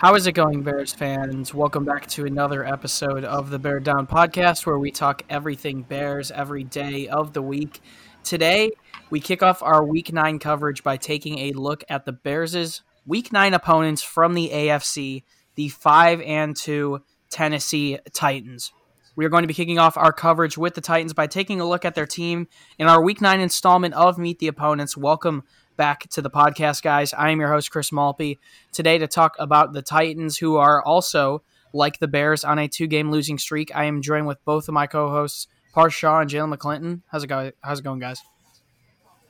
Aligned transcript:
How 0.00 0.14
is 0.14 0.26
it 0.26 0.32
going, 0.32 0.62
Bears 0.62 0.94
fans? 0.94 1.52
Welcome 1.52 1.84
back 1.84 2.06
to 2.06 2.24
another 2.24 2.64
episode 2.64 3.22
of 3.22 3.50
the 3.50 3.58
Bear 3.58 3.80
Down 3.80 4.06
podcast 4.06 4.64
where 4.64 4.78
we 4.78 4.90
talk 4.90 5.24
everything 5.28 5.82
Bears 5.82 6.30
every 6.30 6.64
day 6.64 7.06
of 7.06 7.34
the 7.34 7.42
week. 7.42 7.82
Today, 8.24 8.70
we 9.10 9.20
kick 9.20 9.42
off 9.42 9.62
our 9.62 9.84
week 9.84 10.10
nine 10.10 10.38
coverage 10.38 10.82
by 10.82 10.96
taking 10.96 11.38
a 11.40 11.52
look 11.52 11.84
at 11.90 12.06
the 12.06 12.12
Bears' 12.12 12.80
week 13.04 13.30
nine 13.30 13.52
opponents 13.52 14.00
from 14.00 14.32
the 14.32 14.48
AFC, 14.48 15.22
the 15.56 15.68
5 15.68 16.22
and 16.22 16.56
2 16.56 17.02
Tennessee 17.28 17.98
Titans. 18.14 18.72
We 19.16 19.26
are 19.26 19.28
going 19.28 19.42
to 19.42 19.48
be 19.48 19.52
kicking 19.52 19.78
off 19.78 19.98
our 19.98 20.14
coverage 20.14 20.56
with 20.56 20.76
the 20.76 20.80
Titans 20.80 21.12
by 21.12 21.26
taking 21.26 21.60
a 21.60 21.68
look 21.68 21.84
at 21.84 21.94
their 21.94 22.06
team 22.06 22.48
in 22.78 22.86
our 22.86 23.02
week 23.02 23.20
nine 23.20 23.40
installment 23.40 23.92
of 23.92 24.16
Meet 24.16 24.38
the 24.38 24.48
Opponents. 24.48 24.96
Welcome 24.96 25.44
back 25.80 26.06
to 26.10 26.20
the 26.20 26.28
podcast, 26.28 26.82
guys. 26.82 27.14
I 27.14 27.30
am 27.30 27.40
your 27.40 27.48
host, 27.48 27.70
Chris 27.70 27.90
Malpe, 27.90 28.36
today 28.70 28.98
to 28.98 29.06
talk 29.06 29.34
about 29.38 29.72
the 29.72 29.80
Titans, 29.80 30.36
who 30.36 30.56
are 30.56 30.84
also, 30.84 31.42
like 31.72 31.98
the 31.98 32.06
Bears, 32.06 32.44
on 32.44 32.58
a 32.58 32.68
two 32.68 32.86
game 32.86 33.10
losing 33.10 33.38
streak. 33.38 33.74
I 33.74 33.84
am 33.84 34.02
joined 34.02 34.26
with 34.26 34.44
both 34.44 34.68
of 34.68 34.74
my 34.74 34.86
co 34.86 35.08
hosts, 35.08 35.46
Parth 35.72 35.94
Shaw 35.94 36.20
and 36.20 36.28
Jalen 36.28 36.54
McClinton. 36.54 37.00
How's 37.10 37.24
it, 37.24 37.28
go- 37.28 37.52
How's 37.62 37.78
it 37.78 37.82
going, 37.82 37.98
guys? 37.98 38.20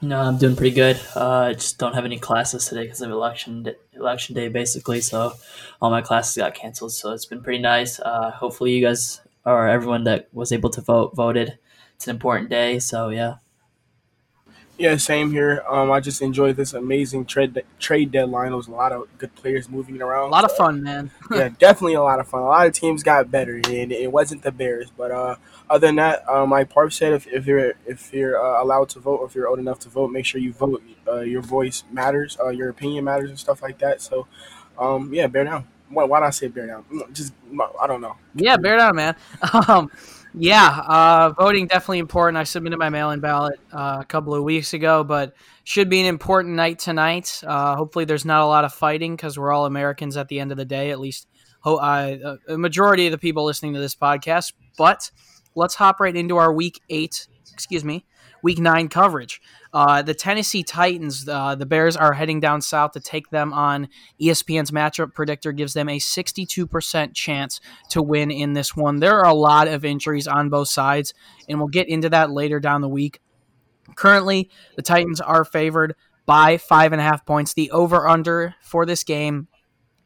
No, 0.02 0.18
I'm 0.20 0.38
doing 0.38 0.56
pretty 0.56 0.74
good. 0.74 1.00
Uh, 1.14 1.50
I 1.50 1.52
just 1.52 1.78
don't 1.78 1.94
have 1.94 2.04
any 2.04 2.18
classes 2.18 2.66
today 2.66 2.82
because 2.82 3.00
of 3.00 3.12
election 3.12 3.62
day, 3.62 3.76
election 3.92 4.34
day, 4.34 4.48
basically. 4.48 5.00
So 5.02 5.34
all 5.80 5.90
my 5.92 6.02
classes 6.02 6.36
got 6.36 6.56
canceled. 6.56 6.90
So 6.90 7.12
it's 7.12 7.26
been 7.26 7.44
pretty 7.44 7.62
nice. 7.62 8.00
Uh, 8.00 8.32
hopefully, 8.32 8.72
you 8.72 8.84
guys 8.84 9.20
or 9.44 9.68
everyone 9.68 10.02
that 10.02 10.26
was 10.32 10.50
able 10.50 10.70
to 10.70 10.80
vote 10.80 11.14
voted. 11.14 11.60
It's 11.94 12.08
an 12.08 12.10
important 12.10 12.50
day. 12.50 12.80
So 12.80 13.10
yeah. 13.10 13.36
Yeah, 14.80 14.96
same 14.96 15.30
here. 15.30 15.62
Um, 15.68 15.90
I 15.90 16.00
just 16.00 16.22
enjoyed 16.22 16.56
this 16.56 16.72
amazing 16.72 17.26
trade 17.26 17.62
trade 17.78 18.10
deadline. 18.10 18.48
There 18.48 18.56
was 18.56 18.66
a 18.66 18.70
lot 18.70 18.92
of 18.92 19.08
good 19.18 19.34
players 19.34 19.68
moving 19.68 20.00
around. 20.00 20.28
A 20.28 20.30
lot 20.30 20.46
of 20.46 20.52
fun, 20.52 20.82
man. 20.82 21.10
yeah, 21.30 21.50
definitely 21.58 21.92
a 21.92 22.02
lot 22.02 22.18
of 22.18 22.26
fun. 22.26 22.40
A 22.40 22.46
lot 22.46 22.66
of 22.66 22.72
teams 22.72 23.02
got 23.02 23.30
better, 23.30 23.56
and 23.56 23.92
it 23.92 24.10
wasn't 24.10 24.42
the 24.42 24.50
Bears. 24.50 24.90
But 24.96 25.10
uh, 25.10 25.36
other 25.68 25.86
than 25.86 25.96
that, 25.96 26.26
um, 26.26 26.48
like 26.48 26.70
Parth 26.70 26.94
said, 26.94 27.12
if, 27.12 27.26
if 27.26 27.46
you're 27.46 27.74
if 27.84 28.10
you're 28.14 28.42
uh, 28.42 28.62
allowed 28.62 28.88
to 28.90 29.00
vote, 29.00 29.16
or 29.16 29.26
if 29.26 29.34
you're 29.34 29.48
old 29.48 29.58
enough 29.58 29.80
to 29.80 29.90
vote, 29.90 30.10
make 30.12 30.24
sure 30.24 30.40
you 30.40 30.54
vote. 30.54 30.82
Uh, 31.06 31.20
your 31.20 31.42
voice 31.42 31.84
matters. 31.92 32.38
Uh, 32.42 32.48
your 32.48 32.70
opinion 32.70 33.04
matters, 33.04 33.28
and 33.28 33.38
stuff 33.38 33.60
like 33.60 33.78
that. 33.80 34.00
So, 34.00 34.28
um, 34.78 35.12
yeah, 35.12 35.26
bear 35.26 35.44
down. 35.44 35.68
Why, 35.90 36.04
why 36.04 36.20
did 36.20 36.26
I 36.26 36.30
say 36.30 36.48
bear 36.48 36.66
down? 36.66 36.86
Just 37.12 37.34
I 37.78 37.86
don't 37.86 38.00
know. 38.00 38.16
Yeah, 38.34 38.56
bear 38.56 38.78
down, 38.78 38.96
man. 38.96 39.14
Um, 39.68 39.90
yeah, 40.34 40.68
uh, 40.86 41.30
voting 41.30 41.66
definitely 41.66 41.98
important. 41.98 42.38
I 42.38 42.44
submitted 42.44 42.78
my 42.78 42.88
mail-in 42.88 43.20
ballot 43.20 43.58
uh, 43.72 43.98
a 44.00 44.04
couple 44.04 44.34
of 44.34 44.44
weeks 44.44 44.74
ago, 44.74 45.02
but 45.02 45.34
should 45.64 45.88
be 45.88 46.00
an 46.00 46.06
important 46.06 46.54
night 46.54 46.78
tonight. 46.78 47.42
Uh, 47.44 47.76
hopefully, 47.76 48.04
there's 48.04 48.24
not 48.24 48.42
a 48.42 48.46
lot 48.46 48.64
of 48.64 48.72
fighting 48.72 49.16
because 49.16 49.38
we're 49.38 49.52
all 49.52 49.66
Americans 49.66 50.16
at 50.16 50.28
the 50.28 50.40
end 50.40 50.52
of 50.52 50.56
the 50.56 50.64
day. 50.64 50.90
At 50.90 51.00
least, 51.00 51.26
uh, 51.64 52.36
a 52.48 52.58
majority 52.58 53.06
of 53.06 53.12
the 53.12 53.18
people 53.18 53.44
listening 53.44 53.74
to 53.74 53.80
this 53.80 53.94
podcast. 53.94 54.52
But 54.78 55.10
let's 55.54 55.74
hop 55.74 56.00
right 56.00 56.14
into 56.14 56.36
our 56.36 56.52
week 56.52 56.80
eight. 56.88 57.26
Excuse 57.52 57.84
me, 57.84 58.06
week 58.42 58.58
nine 58.58 58.88
coverage. 58.88 59.40
Uh, 59.72 60.02
the 60.02 60.14
Tennessee 60.14 60.62
Titans, 60.62 61.28
uh, 61.28 61.54
the 61.54 61.66
Bears 61.66 61.96
are 61.96 62.12
heading 62.12 62.40
down 62.40 62.60
south 62.60 62.92
to 62.92 63.00
take 63.00 63.30
them 63.30 63.52
on. 63.52 63.88
ESPN's 64.20 64.70
matchup 64.70 65.14
predictor 65.14 65.52
gives 65.52 65.74
them 65.74 65.88
a 65.88 65.98
62% 65.98 67.14
chance 67.14 67.60
to 67.90 68.02
win 68.02 68.30
in 68.30 68.52
this 68.54 68.74
one. 68.74 68.98
There 68.98 69.18
are 69.18 69.26
a 69.26 69.34
lot 69.34 69.68
of 69.68 69.84
injuries 69.84 70.26
on 70.26 70.48
both 70.48 70.68
sides, 70.68 71.14
and 71.48 71.58
we'll 71.58 71.68
get 71.68 71.88
into 71.88 72.08
that 72.10 72.30
later 72.30 72.58
down 72.58 72.80
the 72.80 72.88
week. 72.88 73.20
Currently, 73.94 74.50
the 74.76 74.82
Titans 74.82 75.20
are 75.20 75.44
favored 75.44 75.94
by 76.26 76.58
five 76.58 76.92
and 76.92 77.00
a 77.00 77.04
half 77.04 77.24
points. 77.26 77.54
The 77.54 77.70
over 77.70 78.08
under 78.08 78.54
for 78.62 78.86
this 78.86 79.04
game 79.04 79.48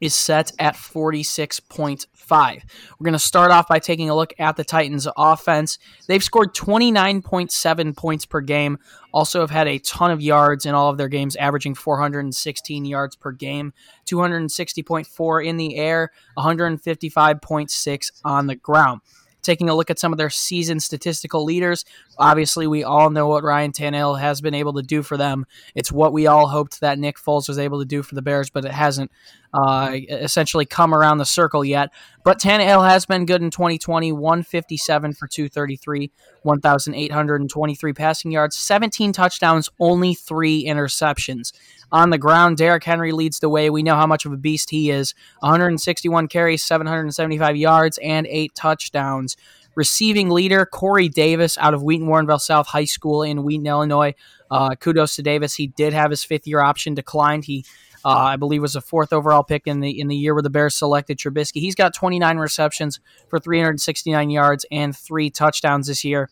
is 0.01 0.13
set 0.13 0.51
at 0.59 0.75
46.5. 0.75 2.61
We're 2.99 3.03
going 3.03 3.13
to 3.13 3.19
start 3.19 3.51
off 3.51 3.67
by 3.67 3.79
taking 3.79 4.09
a 4.09 4.15
look 4.15 4.33
at 4.39 4.55
the 4.55 4.63
Titans 4.63 5.07
offense. 5.17 5.79
They've 6.07 6.23
scored 6.23 6.53
29.7 6.53 7.95
points 7.95 8.25
per 8.25 8.41
game, 8.41 8.77
also 9.13 9.39
have 9.39 9.51
had 9.51 9.67
a 9.67 9.79
ton 9.79 10.11
of 10.11 10.21
yards 10.21 10.65
in 10.65 10.75
all 10.75 10.89
of 10.89 10.97
their 10.97 11.07
games, 11.07 11.35
averaging 11.35 11.75
416 11.75 12.85
yards 12.85 13.15
per 13.15 13.31
game, 13.31 13.73
260.4 14.05 15.45
in 15.45 15.57
the 15.57 15.75
air, 15.77 16.11
155.6 16.37 18.11
on 18.23 18.47
the 18.47 18.55
ground 18.55 19.01
taking 19.45 19.69
a 19.69 19.75
look 19.75 19.89
at 19.89 19.99
some 19.99 20.11
of 20.11 20.17
their 20.17 20.29
season 20.29 20.79
statistical 20.79 21.45
leaders. 21.45 21.85
Obviously, 22.17 22.67
we 22.67 22.83
all 22.83 23.11
know 23.11 23.27
what 23.27 23.43
Ryan 23.43 23.71
Tannehill 23.71 24.19
has 24.19 24.41
been 24.41 24.55
able 24.55 24.73
to 24.73 24.81
do 24.81 25.03
for 25.03 25.15
them. 25.15 25.45
It's 25.75 25.91
what 25.91 26.11
we 26.11 26.27
all 26.27 26.47
hoped 26.47 26.81
that 26.81 26.99
Nick 26.99 27.17
Foles 27.17 27.47
was 27.47 27.59
able 27.59 27.79
to 27.79 27.85
do 27.85 28.01
for 28.01 28.15
the 28.15 28.21
Bears, 28.21 28.49
but 28.49 28.65
it 28.65 28.71
hasn't 28.71 29.11
uh, 29.55 29.95
essentially 30.09 30.65
come 30.65 30.93
around 30.93 31.17
the 31.17 31.25
circle 31.25 31.63
yet. 31.63 31.89
But 32.25 32.39
Tannehill 32.39 32.87
has 32.89 33.05
been 33.05 33.25
good 33.25 33.41
in 33.41 33.51
2020 33.51 34.11
157 34.11 35.13
for 35.13 35.27
233, 35.27 36.11
1,823 36.41 37.93
passing 37.93 38.31
yards, 38.31 38.57
17 38.57 39.13
touchdowns, 39.13 39.69
only 39.79 40.13
three 40.13 40.65
interceptions. 40.65 41.53
On 41.93 42.09
the 42.09 42.17
ground, 42.17 42.57
Derrick 42.57 42.83
Henry 42.83 43.13
leads 43.13 43.39
the 43.39 43.47
way. 43.47 43.69
We 43.69 43.81
know 43.81 43.95
how 43.95 44.07
much 44.07 44.25
of 44.25 44.33
a 44.33 44.37
beast 44.37 44.71
he 44.71 44.91
is 44.91 45.13
161 45.39 46.27
carries, 46.27 46.61
775 46.61 47.55
yards, 47.55 47.97
and 47.99 48.27
eight 48.27 48.53
touchdowns. 48.55 49.37
Receiving 49.75 50.29
leader, 50.29 50.65
Corey 50.65 51.07
Davis 51.07 51.57
out 51.57 51.73
of 51.73 51.81
Wheaton 51.81 52.07
Warrenville 52.07 52.41
South 52.41 52.67
High 52.67 52.85
School 52.85 53.23
in 53.23 53.43
Wheaton, 53.43 53.67
Illinois. 53.67 54.15
Uh, 54.51 54.75
kudos 54.75 55.15
to 55.15 55.21
Davis. 55.21 55.55
He 55.55 55.67
did 55.67 55.93
have 55.93 56.11
his 56.11 56.23
fifth 56.23 56.45
year 56.45 56.61
option 56.61 56.93
declined. 56.93 57.45
He 57.45 57.65
uh, 58.05 58.09
I 58.09 58.35
believe 58.35 58.61
was 58.61 58.75
a 58.75 58.81
fourth 58.81 59.11
overall 59.11 59.43
pick 59.43 59.63
in 59.65 59.79
the 59.79 59.99
in 59.99 60.07
the 60.07 60.15
year 60.15 60.35
where 60.35 60.43
the 60.43 60.49
Bears 60.51 60.75
selected 60.75 61.17
Trubisky. 61.17 61.59
He's 61.59 61.73
got 61.73 61.95
29 61.95 62.37
receptions 62.37 62.99
for 63.29 63.39
369 63.39 64.29
yards 64.29 64.63
and 64.71 64.95
three 64.95 65.31
touchdowns 65.31 65.87
this 65.87 66.05
year. 66.05 66.29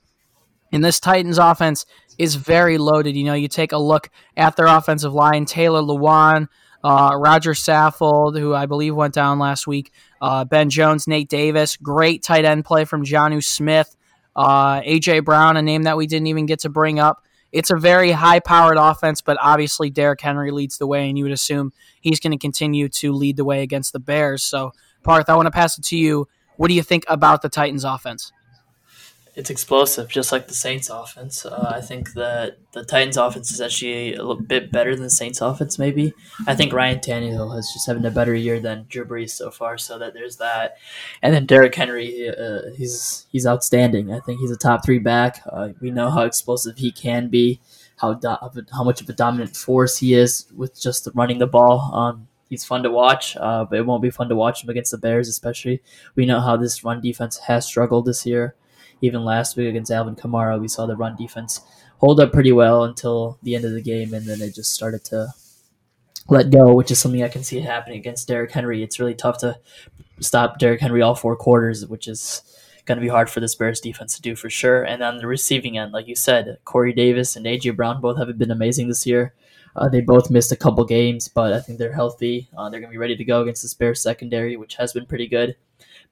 And 0.72 0.84
this 0.84 1.00
Titans 1.00 1.39
offense 1.39 1.88
is 2.19 2.35
very 2.35 2.78
loaded. 2.78 3.16
You 3.16 3.23
know, 3.23 3.34
you 3.34 3.47
take 3.47 3.72
a 3.72 3.79
look 3.79 4.11
at 4.38 4.56
their 4.56 4.67
offensive 4.67 5.16
line: 5.16 5.45
Taylor 5.45 5.81
Lewan, 5.81 6.47
uh, 6.84 7.17
Roger 7.17 7.53
Saffold, 7.53 8.38
who 8.40 8.53
I 8.53 8.67
believe 8.67 8.95
went 8.95 9.16
down 9.16 9.40
last 9.40 9.66
week, 9.66 9.91
uh, 10.22 10.45
Ben 10.45 10.69
Jones, 10.69 11.07
Nate 11.07 11.29
Davis, 11.29 11.75
great 11.78 12.22
tight 12.22 12.45
end 12.45 12.66
play 12.66 12.85
from 12.85 13.03
Jonnu 13.03 13.44
Smith, 13.44 13.95
uh, 14.35 14.81
AJ 14.81 15.25
Brown, 15.25 15.57
a 15.57 15.63
name 15.63 15.84
that 15.84 15.97
we 15.97 16.05
didn't 16.05 16.28
even 16.28 16.45
get 16.45 16.59
to 16.59 16.69
bring 16.69 17.00
up 17.00 17.23
it's 17.53 17.69
a 17.69 17.78
very 17.78 18.12
high 18.12 18.40
powered 18.40 18.78
offense, 18.78 19.22
but 19.22 19.38
obviously 19.40 19.91
Derrick 19.91 20.19
Henry 20.19 20.50
leads 20.50 20.80
the 20.80 20.88
way, 20.88 21.08
and 21.08 21.18
you 21.18 21.24
would 21.24 21.31
assume 21.31 21.72
he's 22.02 22.19
going 22.19 22.31
to 22.31 22.38
continue 22.38 22.90
to 22.90 23.14
lead 23.14 23.38
the 23.38 23.46
way 23.46 23.62
against 23.62 23.94
the 23.94 24.00
Bears. 24.00 24.44
So, 24.44 24.74
Parth, 25.03 25.30
I 25.30 25.36
want 25.36 25.46
to 25.46 25.52
pass 25.52 25.78
it 25.78 25.84
to 25.86 25.96
you. 25.96 26.28
What 26.58 26.69
do 26.69 26.74
you 26.74 26.81
think 26.81 27.06
about 27.08 27.44
the 27.44 27.50
Titans 27.50 27.84
offense? 27.84 28.31
It's 29.36 29.50
explosive, 29.50 30.10
just 30.10 30.32
like 30.32 30.48
the 30.48 30.54
Saints 30.54 30.90
offense. 30.90 31.44
Uh, 31.46 31.72
I 31.76 31.82
think 31.82 32.14
that 32.14 32.58
the 32.72 32.86
Titans 32.86 33.18
offense 33.18 33.52
is 33.52 33.62
actually 33.62 34.14
a 34.14 34.24
little 34.24 34.42
bit 34.42 34.72
better 34.72 34.94
than 34.94 35.04
the 35.04 35.10
Saints 35.10 35.42
offense. 35.42 35.80
Maybe 35.80 36.14
I 36.46 36.56
think 36.56 36.72
Ryan 36.72 37.00
Tannehill 37.00 37.56
has 37.56 37.72
just 37.74 37.88
having 37.88 38.06
a 38.06 38.12
better 38.12 38.36
year 38.36 38.60
than 38.60 38.86
Drew 38.90 39.06
Brees 39.06 39.32
so 39.32 39.50
far. 39.50 39.78
So 39.80 39.98
that 39.98 40.14
there's 40.14 40.38
that, 40.38 40.78
and 41.24 41.34
then 41.34 41.48
Derrick 41.48 41.74
Henry, 41.74 42.30
uh, 42.30 42.72
he's 42.76 43.26
he's 43.32 43.48
outstanding. 43.48 44.14
I 44.14 44.20
think 44.20 44.40
he's 44.40 44.52
a 44.52 44.58
top 44.58 44.86
three 44.86 45.00
back. 45.00 45.42
Uh, 45.52 45.70
we 45.82 45.90
know 45.90 46.12
how 46.12 46.22
explosive 46.22 46.78
he 46.78 46.92
can 46.92 47.30
be, 47.30 47.60
how 47.98 48.14
do- 48.14 48.38
how 48.72 48.84
much 48.84 49.02
of 49.02 49.10
a 49.10 49.14
dominant 49.14 49.56
force 49.56 49.98
he 49.98 50.14
is 50.14 50.46
with 50.56 50.80
just 50.80 51.08
running 51.16 51.40
the 51.40 51.48
ball. 51.48 51.92
Um, 51.96 52.28
he's 52.52 52.66
fun 52.66 52.84
to 52.84 52.92
watch, 52.92 53.36
uh, 53.38 53.66
but 53.66 53.80
it 53.80 53.86
won't 53.88 54.04
be 54.04 54.12
fun 54.12 54.30
to 54.30 54.36
watch 54.36 54.64
him 54.64 54.70
against 54.70 54.92
the 54.92 54.98
Bears, 55.00 55.28
especially. 55.28 55.82
We 56.14 56.28
know 56.28 56.40
how 56.40 56.56
this 56.56 56.84
run 56.84 57.02
defense 57.02 57.40
has 57.40 57.66
struggled 57.66 58.06
this 58.06 58.28
year 58.28 58.54
even 59.03 59.25
last 59.25 59.58
week 59.58 59.68
against 59.68 59.91
Alvin 59.91 60.16
Kamara, 60.16 60.59
we 60.59 60.69
saw 60.69 60.86
the 60.86 60.96
run 60.96 61.18
defense 61.18 61.59
hold 61.97 62.22
up 62.22 62.31
pretty 62.31 62.53
well 62.53 62.86
until 62.86 63.38
the 63.44 63.53
end 63.53 63.66
of 63.66 63.74
the 63.74 63.81
game, 63.81 64.14
and 64.14 64.25
then 64.25 64.41
it 64.41 64.56
just 64.56 64.72
started 64.72 65.03
to 65.03 65.28
let 66.30 66.52
go, 66.52 66.74
which 66.74 66.90
is 66.90 67.00
something 67.00 67.22
I 67.22 67.28
can 67.28 67.44
see 67.44 67.59
happening 67.59 68.00
against 68.00 68.30
Derrick 68.30 68.52
Henry. 68.52 68.81
It's 68.81 69.02
really 69.02 69.14
tough 69.14 69.40
to 69.40 69.59
stop 70.22 70.58
Derrick 70.58 70.79
Henry 70.79 71.02
all 71.02 71.16
four 71.16 71.35
quarters, 71.35 71.85
which 71.85 72.08
is 72.08 72.44
going 72.85 72.97
to 72.97 73.02
be 73.02 73.09
hard 73.09 73.29
for 73.29 73.41
this 73.41 73.55
Bears 73.55 73.82
defense 73.82 74.16
to 74.16 74.22
do 74.22 74.38
for 74.38 74.50
sure. 74.50 74.84
And 74.84 75.03
on 75.03 75.17
the 75.17 75.28
receiving 75.28 75.78
end, 75.78 75.91
like 75.91 76.08
you 76.08 76.16
said, 76.16 76.59
Corey 76.64 76.94
Davis 76.94 77.35
and 77.35 77.46
AJ 77.46 77.76
Brown 77.76 78.00
both 78.00 78.17
have 78.17 78.38
been 78.38 78.52
amazing 78.52 78.88
this 78.88 79.05
year. 79.05 79.34
Uh, 79.76 79.90
they 79.90 80.00
both 80.00 80.32
missed 80.32 80.53
a 80.53 80.58
couple 80.58 80.85
games, 80.85 81.28
but 81.28 81.52
I 81.52 81.59
think 81.59 81.78
they're 81.78 81.94
healthy. 81.94 82.47
Uh, 82.58 82.70
they're 82.70 82.79
going 82.79 82.91
to 82.91 82.96
be 82.96 83.00
ready 83.00 83.17
to 83.17 83.26
go 83.26 83.41
against 83.41 83.64
this 83.64 83.73
Bears 83.73 84.02
secondary, 84.02 84.55
which 84.55 84.76
has 84.76 84.94
been 84.94 85.05
pretty 85.05 85.28
good 85.28 85.58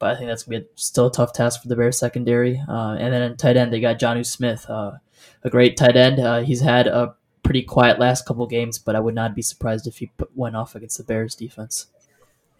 but 0.01 0.09
I 0.09 0.17
think 0.17 0.29
that's 0.29 0.43
gonna 0.43 0.61
be 0.61 0.67
still 0.75 1.07
a 1.07 1.11
tough 1.11 1.31
task 1.31 1.61
for 1.61 1.69
the 1.69 1.75
Bears 1.75 1.97
secondary. 1.97 2.61
Uh, 2.67 2.97
and 2.99 3.13
then 3.13 3.21
in 3.21 3.37
tight 3.37 3.55
end, 3.55 3.71
they 3.71 3.79
got 3.79 3.99
Jonnu 3.99 4.25
Smith, 4.25 4.67
uh, 4.67 4.93
a 5.43 5.49
great 5.49 5.77
tight 5.77 5.95
end. 5.95 6.19
Uh, 6.19 6.41
he's 6.41 6.61
had 6.61 6.87
a 6.87 7.15
pretty 7.43 7.61
quiet 7.61 7.99
last 7.99 8.25
couple 8.25 8.45
games, 8.47 8.79
but 8.79 8.95
I 8.95 8.99
would 8.99 9.13
not 9.13 9.35
be 9.35 9.43
surprised 9.43 9.85
if 9.85 9.99
he 9.99 10.11
went 10.35 10.55
off 10.55 10.73
against 10.73 10.97
the 10.97 11.03
Bears 11.03 11.35
defense. 11.35 11.85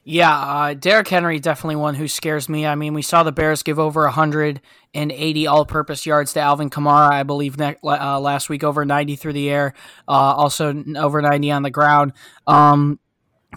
Yeah, 0.03 0.35
uh, 0.35 0.73
Derrick 0.75 1.07
Henry 1.07 1.39
definitely 1.39 1.77
one 1.77 1.95
who 1.95 2.07
scares 2.07 2.47
me. 2.47 2.65
I 2.65 2.75
mean, 2.75 2.93
we 2.93 3.01
saw 3.01 3.23
the 3.23 3.31
Bears 3.31 3.63
give 3.63 3.79
over 3.79 4.01
180 4.03 5.47
all-purpose 5.47 6.05
yards 6.05 6.33
to 6.33 6.39
Alvin 6.41 6.69
Kamara, 6.69 7.11
I 7.11 7.23
believe, 7.23 7.57
ne- 7.57 7.77
uh, 7.83 8.19
last 8.19 8.49
week, 8.49 8.63
over 8.63 8.85
90 8.85 9.15
through 9.15 9.33
the 9.33 9.49
air, 9.49 9.73
uh, 10.07 10.11
also 10.11 10.83
over 10.95 11.21
90 11.21 11.51
on 11.51 11.63
the 11.63 11.69
ground. 11.69 12.13
Um, 12.47 12.99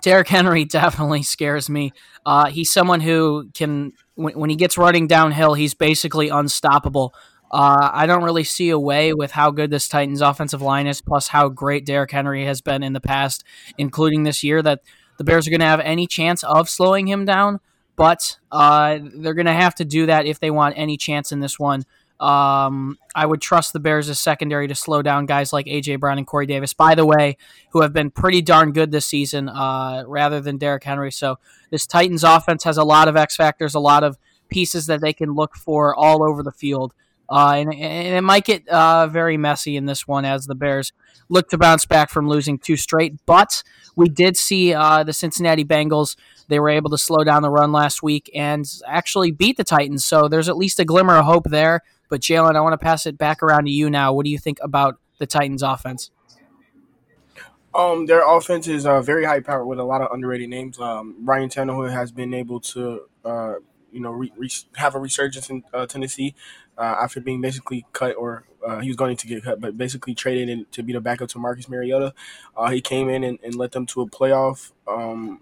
Derrick 0.03 0.29
Henry 0.29 0.65
definitely 0.65 1.23
scares 1.23 1.69
me. 1.69 1.93
Uh, 2.27 2.47
he's 2.47 2.71
someone 2.71 3.01
who 3.01 3.51
can, 3.55 3.93
when, 4.15 4.39
when 4.39 4.51
he 4.51 4.57
gets 4.57 4.79
running 4.79 5.07
downhill, 5.07 5.55
he's 5.55 5.75
basically 5.75 6.29
unstoppable. 6.29 7.15
Uh, 7.51 7.91
I 7.93 8.07
don't 8.07 8.25
really 8.25 8.45
see 8.45 8.71
a 8.71 8.79
way 8.79 9.13
with 9.13 9.31
how 9.31 9.51
good 9.51 9.71
this 9.71 9.87
Titans 9.87 10.21
offensive 10.21 10.61
line 10.61 10.87
is, 10.87 11.01
plus 11.01 11.29
how 11.29 11.49
great 11.49 11.87
Derrick 11.87 12.11
Henry 12.11 12.45
has 12.47 12.61
been 12.61 12.83
in 12.83 12.95
the 12.95 13.01
past, 13.01 13.45
including 13.79 14.25
this 14.25 14.43
year, 14.43 14.61
that 14.63 14.81
the 15.19 15.25
Bears 15.25 15.47
are 15.47 15.51
going 15.51 15.61
to 15.61 15.67
have 15.67 15.81
any 15.81 16.07
chance 16.07 16.43
of 16.43 16.69
slowing 16.69 17.07
him 17.07 17.25
down. 17.25 17.61
But 17.97 18.39
uh, 18.51 18.99
they're 19.15 19.35
going 19.35 19.47
to 19.47 19.53
have 19.53 19.77
to 19.77 19.85
do 19.85 20.07
that 20.07 20.27
if 20.27 20.41
they 20.41 20.51
want 20.51 20.75
any 20.77 20.97
chance 20.97 21.31
in 21.31 21.39
this 21.39 21.59
one. 21.59 21.85
Um, 22.21 22.97
I 23.15 23.27
would 23.27 23.41
trust 23.41 23.73
the 23.73 23.81
Bears' 23.81 24.19
secondary 24.19 24.69
to 24.69 24.75
slow 24.75 25.03
down 25.03 25.27
guys 25.27 25.53
like 25.53 25.67
AJ 25.67 26.01
Brown 26.01 26.19
and 26.19 26.27
Corey 26.27 26.47
Davis, 26.47 26.73
by 26.73 26.95
the 26.95 27.05
way, 27.05 27.37
who 27.71 27.83
have 27.83 27.93
been 27.93 28.11
pretty 28.11 28.41
darn 28.41 28.73
good 28.73 28.93
this 28.93 29.07
season, 29.07 29.49
uh, 29.49 30.05
rather 30.07 30.41
than 30.41 30.57
Derrick 30.57 30.85
Henry. 30.85 31.11
So 31.11 31.39
this 31.71 31.87
Titans 31.87 32.25
offense 32.25 32.65
has 32.65 32.79
a 32.79 32.85
lot 32.85 33.09
of 33.09 33.17
X 33.17 33.37
factors, 33.37 33.75
a 33.75 33.81
lot 33.81 34.05
of 34.05 34.17
pieces 34.49 34.87
that 34.87 35.01
they 35.01 35.13
can 35.13 35.35
look 35.35 35.57
for 35.57 35.95
all 35.95 36.23
over 36.23 36.43
the 36.43 36.53
field. 36.53 36.95
Uh, 37.29 37.55
and, 37.57 37.75
and, 37.75 38.15
it 38.15 38.21
might 38.21 38.45
get 38.45 38.69
uh, 38.69 39.07
very 39.07 39.37
messy 39.37 39.77
in 39.77 39.87
this 39.87 40.07
one 40.07 40.25
as 40.25 40.47
the 40.47 40.55
Bears 40.55 40.93
look 41.31 41.49
to 41.49 41.57
bounce 41.57 41.87
back 41.87 42.11
from 42.11 42.29
losing 42.29 42.59
two 42.59 42.77
straight. 42.77 43.15
But 43.27 43.63
we 43.97 44.09
did 44.09 44.37
see 44.37 44.75
uh, 44.75 45.05
the 45.05 45.13
Cincinnati 45.13 45.65
Bengals. 45.65 46.17
They 46.49 46.61
were 46.61 46.69
able 46.69 46.91
to 46.91 46.99
slow 46.99 47.25
down 47.25 47.43
the 47.43 47.51
run 47.51 47.73
last 47.73 48.03
week 48.03 48.31
and 48.35 48.71
actually 48.87 49.31
beat 49.31 49.57
the 49.57 49.65
Titans. 49.65 50.05
So 50.05 50.29
there's 50.29 50.51
at 50.51 50.57
least 50.57 50.79
a 50.81 50.85
glimmer 50.85 51.17
of 51.17 51.25
hope 51.25 51.45
there. 51.49 51.81
But 52.15 52.21
Jalen, 52.21 52.55
I 52.55 52.61
want 52.61 52.75
to 52.75 52.79
pass 52.79 53.07
it 53.07 53.19
back 53.19 53.43
around 53.43 53.65
to 53.65 53.73
you 53.73 53.91
now. 53.91 54.13
What 54.13 54.23
do 54.23 54.31
you 54.31 54.39
think 54.39 54.59
about 54.63 55.01
the 55.19 55.27
Titans' 55.27 55.65
offense? 55.65 56.13
Um, 57.75 58.07
their 58.07 58.23
offense 58.25 58.69
is 58.69 58.87
uh, 58.87 59.03
very 59.03 59.25
high 59.25 59.41
powered 59.41 59.67
with 59.67 59.81
a 59.81 59.83
lot 59.83 60.01
of 60.01 60.13
underrated 60.13 60.49
names. 60.49 60.79
Um, 60.79 61.17
Ryan 61.25 61.49
Tannehill 61.49 61.91
has 61.91 62.13
been 62.13 62.33
able 62.33 62.61
to, 62.61 63.01
uh, 63.25 63.55
you 63.91 63.99
know, 63.99 64.13
re- 64.13 64.33
re- 64.37 64.49
have 64.77 64.95
a 64.95 65.01
resurgence 65.01 65.51
in 65.51 65.65
uh, 65.75 65.87
Tennessee 65.87 66.37
uh, 66.79 66.95
after 67.03 67.21
being 67.21 67.41
basically 67.41 67.85
cut, 67.93 68.15
or 68.15 68.45
uh, 68.65 68.79
he 68.79 68.87
was 68.87 68.97
going 68.97 69.17
to 69.17 69.27
get 69.27 69.43
cut, 69.43 69.61
but 69.61 69.77
basically 69.77 70.15
traded 70.15 70.49
in 70.49 70.67
to 70.71 70.85
be 70.85 70.93
the 70.93 71.01
backup 71.01 71.31
to 71.31 71.41
Marcus 71.41 71.69
Mariota. 71.69 72.15
Uh, 72.57 72.71
he 72.71 72.81
came 72.81 73.09
in 73.09 73.25
and, 73.25 73.41
and 73.43 73.57
led 73.57 73.73
them 73.73 73.87
to 73.87 74.03
a 74.03 74.07
playoff, 74.07 74.71
um, 74.87 75.41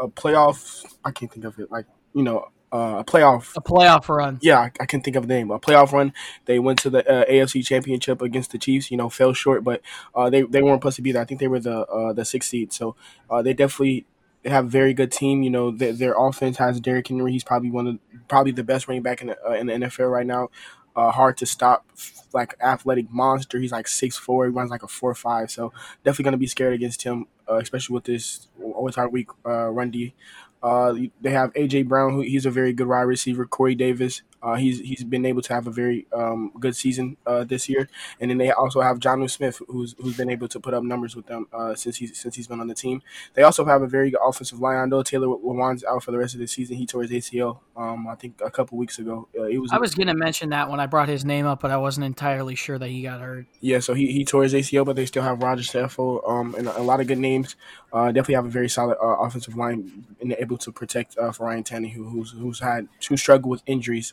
a 0.00 0.08
playoff. 0.08 0.84
I 1.04 1.12
can't 1.12 1.30
think 1.30 1.44
of 1.44 1.60
it. 1.60 1.70
Like 1.70 1.86
you 2.14 2.22
know, 2.22 2.48
uh, 2.72 3.00
a 3.00 3.04
playoff 3.04 3.54
a 3.54 3.60
playoff 3.60 4.08
run. 4.08 4.38
Yeah, 4.40 4.58
I, 4.58 4.72
I, 4.80 4.86
can 4.86 5.02
think 5.02 5.14
of 5.14 5.28
the 5.28 5.34
name. 5.34 5.50
A 5.50 5.60
playoff 5.60 5.92
run. 5.92 6.14
They 6.46 6.58
went 6.58 6.78
to 6.80 6.90
the 6.90 7.06
uh, 7.06 7.24
AFC 7.26 7.64
Championship 7.64 8.22
against 8.22 8.50
the 8.50 8.58
Chiefs. 8.58 8.90
You 8.90 8.96
know, 8.96 9.10
fell 9.10 9.34
short, 9.34 9.62
but 9.62 9.82
uh, 10.14 10.30
they 10.30 10.42
they 10.42 10.62
weren't 10.62 10.80
supposed 10.80 10.96
to 10.96 11.02
be 11.02 11.12
there. 11.12 11.20
I 11.20 11.26
think 11.26 11.38
they 11.38 11.48
were 11.48 11.60
the 11.60 11.80
uh, 11.80 12.14
the 12.14 12.24
sixth 12.24 12.48
seed. 12.48 12.72
So 12.72 12.96
uh, 13.30 13.42
they 13.42 13.52
definitely 13.52 14.06
have 14.46 14.64
a 14.64 14.68
very 14.68 14.94
good 14.94 15.12
team. 15.12 15.42
You 15.42 15.50
know, 15.50 15.70
their, 15.70 15.92
their 15.92 16.14
offense 16.16 16.56
has 16.56 16.80
Derrick 16.80 17.08
Henry. 17.08 17.32
He's 17.32 17.44
probably 17.44 17.70
one 17.70 17.86
of 17.86 17.98
probably 18.28 18.52
the 18.52 18.64
best 18.64 18.88
running 18.88 19.02
back 19.02 19.20
in 19.20 19.28
the, 19.28 19.46
uh, 19.46 19.52
in 19.52 19.66
the 19.66 19.74
NFL 19.74 20.10
right 20.10 20.26
now. 20.26 20.48
hard 20.96 21.36
to 21.38 21.46
stop, 21.46 21.86
like 22.32 22.56
athletic 22.58 23.10
monster. 23.10 23.58
He's 23.58 23.72
like 23.72 23.86
six 23.86 24.16
four. 24.16 24.46
He 24.46 24.50
runs 24.50 24.70
like 24.70 24.82
a 24.82 24.88
four 24.88 25.14
five. 25.14 25.50
So 25.50 25.74
definitely 26.04 26.24
gonna 26.24 26.36
be 26.38 26.46
scared 26.46 26.72
against 26.72 27.02
him, 27.02 27.26
especially 27.46 27.92
with 27.92 28.04
this 28.04 28.48
with 28.56 28.96
our 28.96 29.10
weak 29.10 29.28
run 29.44 29.90
D. 29.90 30.14
Uh, 30.62 30.94
they 31.20 31.30
have 31.30 31.52
AJ 31.54 31.88
Brown, 31.88 32.12
who 32.12 32.20
he's 32.20 32.46
a 32.46 32.50
very 32.50 32.72
good 32.72 32.86
wide 32.86 33.02
receiver. 33.02 33.46
Corey 33.46 33.74
Davis, 33.74 34.22
uh, 34.42 34.54
he's 34.54 34.80
he's 34.80 35.04
been 35.04 35.24
able 35.24 35.40
to 35.42 35.54
have 35.54 35.66
a 35.66 35.70
very 35.70 36.06
um, 36.12 36.50
good 36.58 36.74
season 36.74 37.16
uh, 37.26 37.44
this 37.44 37.68
year, 37.68 37.88
and 38.20 38.30
then 38.30 38.38
they 38.38 38.50
also 38.50 38.80
have 38.80 38.98
Jonnu 38.98 39.30
Smith, 39.30 39.62
who's 39.68 39.94
who's 39.98 40.16
been 40.16 40.30
able 40.30 40.48
to 40.48 40.58
put 40.58 40.74
up 40.74 40.82
numbers 40.82 41.14
with 41.14 41.26
them 41.26 41.46
uh, 41.52 41.74
since 41.74 41.96
he's 41.96 42.18
since 42.18 42.34
he's 42.34 42.48
been 42.48 42.60
on 42.60 42.66
the 42.66 42.74
team. 42.74 43.02
They 43.34 43.42
also 43.42 43.64
have 43.64 43.82
a 43.82 43.86
very 43.86 44.10
good 44.10 44.20
offensive 44.22 44.60
line. 44.60 44.76
I 44.76 44.84
know 44.86 45.02
Taylor 45.02 45.28
Lewan's 45.28 45.84
out 45.84 46.02
for 46.02 46.10
the 46.10 46.18
rest 46.18 46.34
of 46.34 46.40
the 46.40 46.48
season. 46.48 46.76
He 46.76 46.86
tore 46.86 47.02
his 47.02 47.12
ACL, 47.12 47.60
um, 47.76 48.08
I 48.08 48.16
think, 48.16 48.40
a 48.44 48.50
couple 48.50 48.78
weeks 48.78 48.98
ago. 48.98 49.28
Uh, 49.38 49.44
it 49.44 49.58
was. 49.58 49.70
I 49.72 49.78
was 49.78 49.94
gonna 49.94 50.14
mention 50.14 50.50
that 50.50 50.68
when 50.68 50.80
I 50.80 50.86
brought 50.86 51.08
his 51.08 51.24
name 51.24 51.46
up, 51.46 51.60
but 51.60 51.70
I 51.70 51.76
wasn't 51.76 52.06
entirely 52.06 52.56
sure 52.56 52.78
that 52.78 52.88
he 52.88 53.02
got 53.02 53.20
hurt. 53.20 53.46
Yeah, 53.60 53.78
so 53.78 53.94
he, 53.94 54.10
he 54.10 54.24
tore 54.24 54.42
his 54.42 54.54
ACL, 54.54 54.84
but 54.84 54.96
they 54.96 55.06
still 55.06 55.22
have 55.22 55.40
Roger 55.40 55.62
Saffold, 55.62 56.28
um, 56.28 56.56
and 56.56 56.66
a 56.66 56.82
lot 56.82 57.00
of 57.00 57.06
good 57.06 57.18
names. 57.18 57.54
Uh, 57.92 58.06
definitely 58.06 58.34
have 58.34 58.46
a 58.46 58.50
very 58.50 58.70
solid 58.70 58.96
uh, 59.02 59.18
offensive 59.20 59.54
line 59.56 60.06
and 60.20 60.34
able 60.38 60.56
to 60.56 60.72
protect 60.72 61.14
for 61.14 61.46
Ryan 61.46 61.62
Tannehill, 61.62 62.10
who's 62.10 62.32
who's 62.32 62.58
had 62.58 62.88
to 63.00 63.16
struggle 63.16 63.50
with 63.50 63.62
injuries 63.66 64.12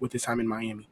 with 0.00 0.12
his 0.12 0.22
time 0.22 0.40
in 0.40 0.48
Miami. 0.48 0.88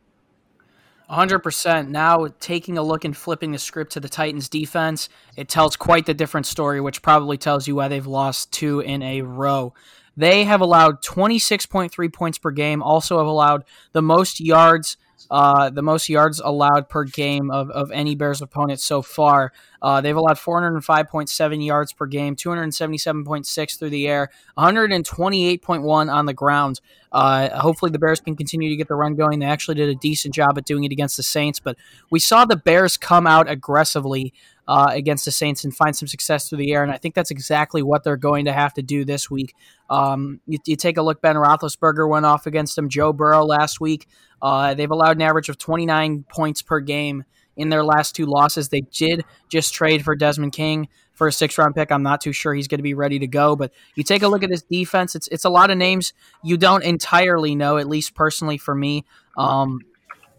100%. 1.11 1.89
Now, 1.89 2.27
taking 2.41 2.79
a 2.79 2.83
look 2.83 3.05
and 3.05 3.17
flipping 3.17 3.53
the 3.53 3.59
script 3.59 3.93
to 3.93 4.01
the 4.01 4.09
Titans 4.09 4.49
defense, 4.49 5.09
it 5.37 5.49
tells 5.49 5.77
quite 5.77 6.07
the 6.07 6.15
different 6.15 6.47
story, 6.47 6.81
which 6.81 7.01
probably 7.01 7.39
tells 7.39 7.69
you 7.69 7.77
why 7.77 7.89
they've 7.89 8.07
lost 8.07 8.53
two 8.53 8.81
in 8.81 9.03
a 9.03 9.23
row. 9.23 9.73
They 10.17 10.45
have 10.45 10.61
allowed 10.61 11.03
26.3 11.03 12.13
points 12.13 12.39
per 12.39 12.51
game, 12.51 12.83
also 12.83 13.19
have 13.19 13.27
allowed 13.27 13.65
the 13.93 14.03
most 14.03 14.41
yards 14.41 14.97
uh, 15.31 15.71
the 15.71 15.83
most 15.83 16.09
yards 16.09 16.41
allowed 16.45 16.89
per 16.89 17.05
game 17.05 17.51
of, 17.51 17.71
of 17.71 17.91
any 17.91 18.15
Bears 18.15 18.43
opponent 18.43 18.81
so 18.81 19.03
far. 19.03 19.53
Uh, 19.87 20.01
they've 20.01 20.17
allowed 20.17 20.37
405.7 20.37 21.65
yards 21.65 21.93
per 21.93 22.07
game, 22.07 22.35
277.6 22.35 23.79
through 23.79 23.89
the 23.89 24.09
air, 24.09 24.31
128.1 24.59 26.13
on 26.13 26.27
the 26.27 26.35
ground. 26.35 26.81
Uh, 27.13 27.57
hopefully, 27.61 27.93
the 27.93 27.99
Bears 28.01 28.19
can 28.19 28.35
continue 28.35 28.69
to 28.69 28.75
get 28.75 28.89
the 28.89 28.97
run 28.97 29.15
going. 29.15 29.39
They 29.39 29.47
actually 29.47 29.77
did 29.77 29.89
a 29.89 29.95
decent 29.95 30.35
job 30.35 30.59
at 30.59 30.65
doing 30.65 30.83
it 30.83 30.91
against 30.91 31.17
the 31.17 31.23
Saints, 31.23 31.61
but 31.61 31.77
we 32.11 32.19
saw 32.19 32.45
the 32.45 32.57
Bears 32.57 32.97
come 32.97 33.29
out 33.29 33.49
aggressively 33.49 34.35
uh, 34.67 34.89
against 34.91 35.25
the 35.25 35.31
Saints 35.31 35.63
and 35.63 35.73
find 35.73 35.95
some 35.95 36.09
success 36.09 36.49
through 36.49 36.59
the 36.59 36.73
air. 36.73 36.83
And 36.83 36.91
I 36.91 36.99
think 36.99 37.15
that's 37.15 37.31
exactly 37.31 37.81
what 37.81 38.03
they're 38.03 38.17
going 38.17 38.47
to 38.47 38.53
have 38.53 38.75
to 38.75 38.83
do 38.83 39.05
this 39.05 39.31
week. 39.31 39.55
Um, 39.89 40.41
you, 40.49 40.59
you, 40.67 40.75
take 40.75 40.97
a 40.97 41.03
look, 41.03 41.23
Ben 41.23 41.37
Roethlisberger 41.37 42.09
went 42.09 42.27
off 42.27 42.49
against 42.49 42.75
them. 42.75 42.89
Joe 42.89 43.13
Burrow 43.13 43.45
last 43.45 43.81
week. 43.81 44.09
Uh, 44.43 44.75
they've 44.75 44.91
allowed 44.91 45.15
an 45.15 45.23
average 45.23 45.49
of 45.49 45.59
29 45.59 46.25
points 46.29 46.61
per 46.61 46.81
game 46.81 47.23
in 47.57 47.69
their 47.69 47.85
last 47.85 48.15
two 48.15 48.27
losses. 48.27 48.69
They 48.69 48.83
did 48.83 49.25
just 49.49 49.75
trade 49.75 50.05
for 50.05 50.15
Desmond 50.15 50.53
King 50.53 50.89
for 51.15 51.27
a 51.27 51.33
six 51.33 51.57
round 51.59 51.75
pick. 51.75 51.91
I'm 51.91 52.03
not 52.03 52.21
too 52.21 52.33
sure 52.33 52.55
he's 52.55 52.69
going 52.69 52.79
to 52.79 52.83
be 52.83 52.95
ready 52.95 53.19
to 53.19 53.27
go, 53.27 53.57
but 53.57 53.73
you 53.95 54.03
take 54.03 54.23
a 54.23 54.29
look 54.29 54.43
at 54.43 54.51
this 54.51 54.63
defense. 54.63 55.15
It's 55.15 55.29
it's 55.29 55.45
a 55.45 55.51
lot 55.51 55.71
of 55.71 55.79
names 55.79 56.13
you 56.45 56.57
don't 56.57 56.85
entirely 56.85 57.55
know, 57.55 57.79
at 57.79 57.89
least 57.89 58.15
personally 58.15 58.59
for 58.59 58.75
me. 58.75 59.05
Um, 59.37 59.81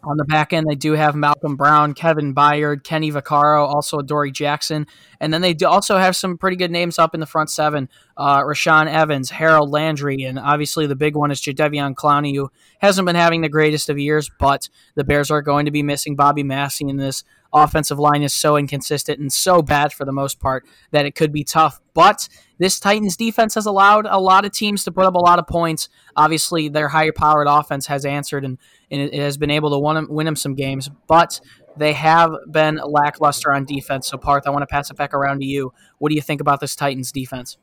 on 0.07 0.15
the 0.15 0.23
back 0.23 0.53
end, 0.53 0.65
they 0.69 0.75
do 0.75 0.93
have 0.93 1.15
Malcolm 1.15 1.57
Brown, 1.57 1.93
Kevin 1.93 2.33
Byard, 2.33 2.83
Kenny 2.83 3.11
Vaccaro, 3.11 3.67
also 3.67 4.01
Dory 4.01 4.31
Jackson. 4.31 4.87
And 5.19 5.33
then 5.33 5.41
they 5.41 5.53
do 5.53 5.67
also 5.67 5.97
have 5.97 6.15
some 6.15 6.37
pretty 6.37 6.55
good 6.55 6.71
names 6.71 6.97
up 6.97 7.13
in 7.13 7.19
the 7.19 7.25
front 7.25 7.49
seven 7.49 7.89
uh, 8.15 8.41
Rashaan 8.41 8.87
Evans, 8.87 9.29
Harold 9.29 9.69
Landry, 9.69 10.23
and 10.23 10.39
obviously 10.39 10.87
the 10.87 10.95
big 10.95 11.15
one 11.15 11.29
is 11.29 11.41
Jadeveon 11.41 11.93
Clowney, 11.95 12.35
who 12.35 12.49
hasn't 12.79 13.05
been 13.05 13.15
having 13.15 13.41
the 13.41 13.49
greatest 13.49 13.89
of 13.89 13.99
years, 13.99 14.31
but 14.39 14.69
the 14.95 15.03
Bears 15.03 15.29
are 15.29 15.41
going 15.41 15.65
to 15.65 15.71
be 15.71 15.83
missing 15.83 16.15
Bobby 16.15 16.43
Massie 16.43 16.87
in 16.87 16.97
this 16.97 17.23
offensive 17.53 17.99
line 17.99 18.23
is 18.23 18.33
so 18.33 18.57
inconsistent 18.57 19.19
and 19.19 19.31
so 19.31 19.61
bad 19.61 19.93
for 19.93 20.05
the 20.05 20.11
most 20.11 20.39
part 20.39 20.65
that 20.91 21.05
it 21.05 21.15
could 21.15 21.31
be 21.31 21.43
tough. 21.43 21.79
But 21.93 22.29
this 22.57 22.79
Titans 22.79 23.17
defense 23.17 23.55
has 23.55 23.65
allowed 23.65 24.05
a 24.09 24.19
lot 24.19 24.45
of 24.45 24.51
teams 24.51 24.83
to 24.83 24.91
put 24.91 25.05
up 25.05 25.15
a 25.15 25.19
lot 25.19 25.39
of 25.39 25.47
points. 25.47 25.89
Obviously, 26.15 26.69
their 26.69 26.89
higher 26.89 27.11
powered 27.11 27.47
offense 27.47 27.87
has 27.87 28.05
answered 28.05 28.43
and, 28.43 28.57
and 28.91 29.01
it 29.01 29.13
has 29.13 29.37
been 29.37 29.51
able 29.51 29.69
to 29.71 29.79
win, 29.79 30.07
win 30.09 30.25
them 30.25 30.35
some 30.35 30.55
games. 30.55 30.89
But 31.07 31.39
they 31.77 31.93
have 31.93 32.31
been 32.49 32.79
lackluster 32.83 33.53
on 33.53 33.65
defense. 33.65 34.07
So, 34.07 34.17
Parth, 34.17 34.47
I 34.47 34.49
want 34.49 34.63
to 34.63 34.67
pass 34.67 34.89
it 34.89 34.97
back 34.97 35.13
around 35.13 35.39
to 35.39 35.45
you. 35.45 35.73
What 35.99 36.09
do 36.09 36.15
you 36.15 36.21
think 36.21 36.41
about 36.41 36.59
this 36.59 36.75
Titans 36.75 37.11
defense? 37.11 37.57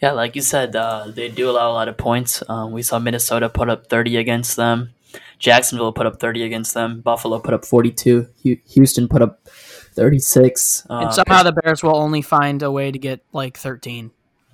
Yeah, 0.00 0.12
like 0.12 0.34
you 0.34 0.40
said, 0.40 0.74
uh, 0.74 1.10
they 1.10 1.28
do 1.28 1.50
allow 1.50 1.70
a 1.70 1.74
lot 1.74 1.88
of 1.88 1.98
points. 1.98 2.42
Um, 2.48 2.72
we 2.72 2.82
saw 2.82 2.98
Minnesota 2.98 3.50
put 3.50 3.68
up 3.68 3.88
30 3.88 4.16
against 4.16 4.56
them. 4.56 4.94
Jacksonville 5.38 5.92
put 5.92 6.06
up 6.06 6.20
30 6.20 6.42
against 6.42 6.74
them. 6.74 7.00
Buffalo 7.00 7.38
put 7.38 7.54
up 7.54 7.64
42. 7.64 8.28
Houston 8.42 9.08
put 9.08 9.22
up 9.22 9.46
36. 9.94 10.86
and 10.88 11.08
uh, 11.08 11.10
somehow 11.10 11.42
the 11.42 11.52
Bears 11.52 11.82
will 11.82 11.96
only 11.96 12.22
find 12.22 12.62
a 12.62 12.70
way 12.70 12.90
to 12.90 12.98
get 12.98 13.20
like 13.32 13.56
13. 13.56 14.10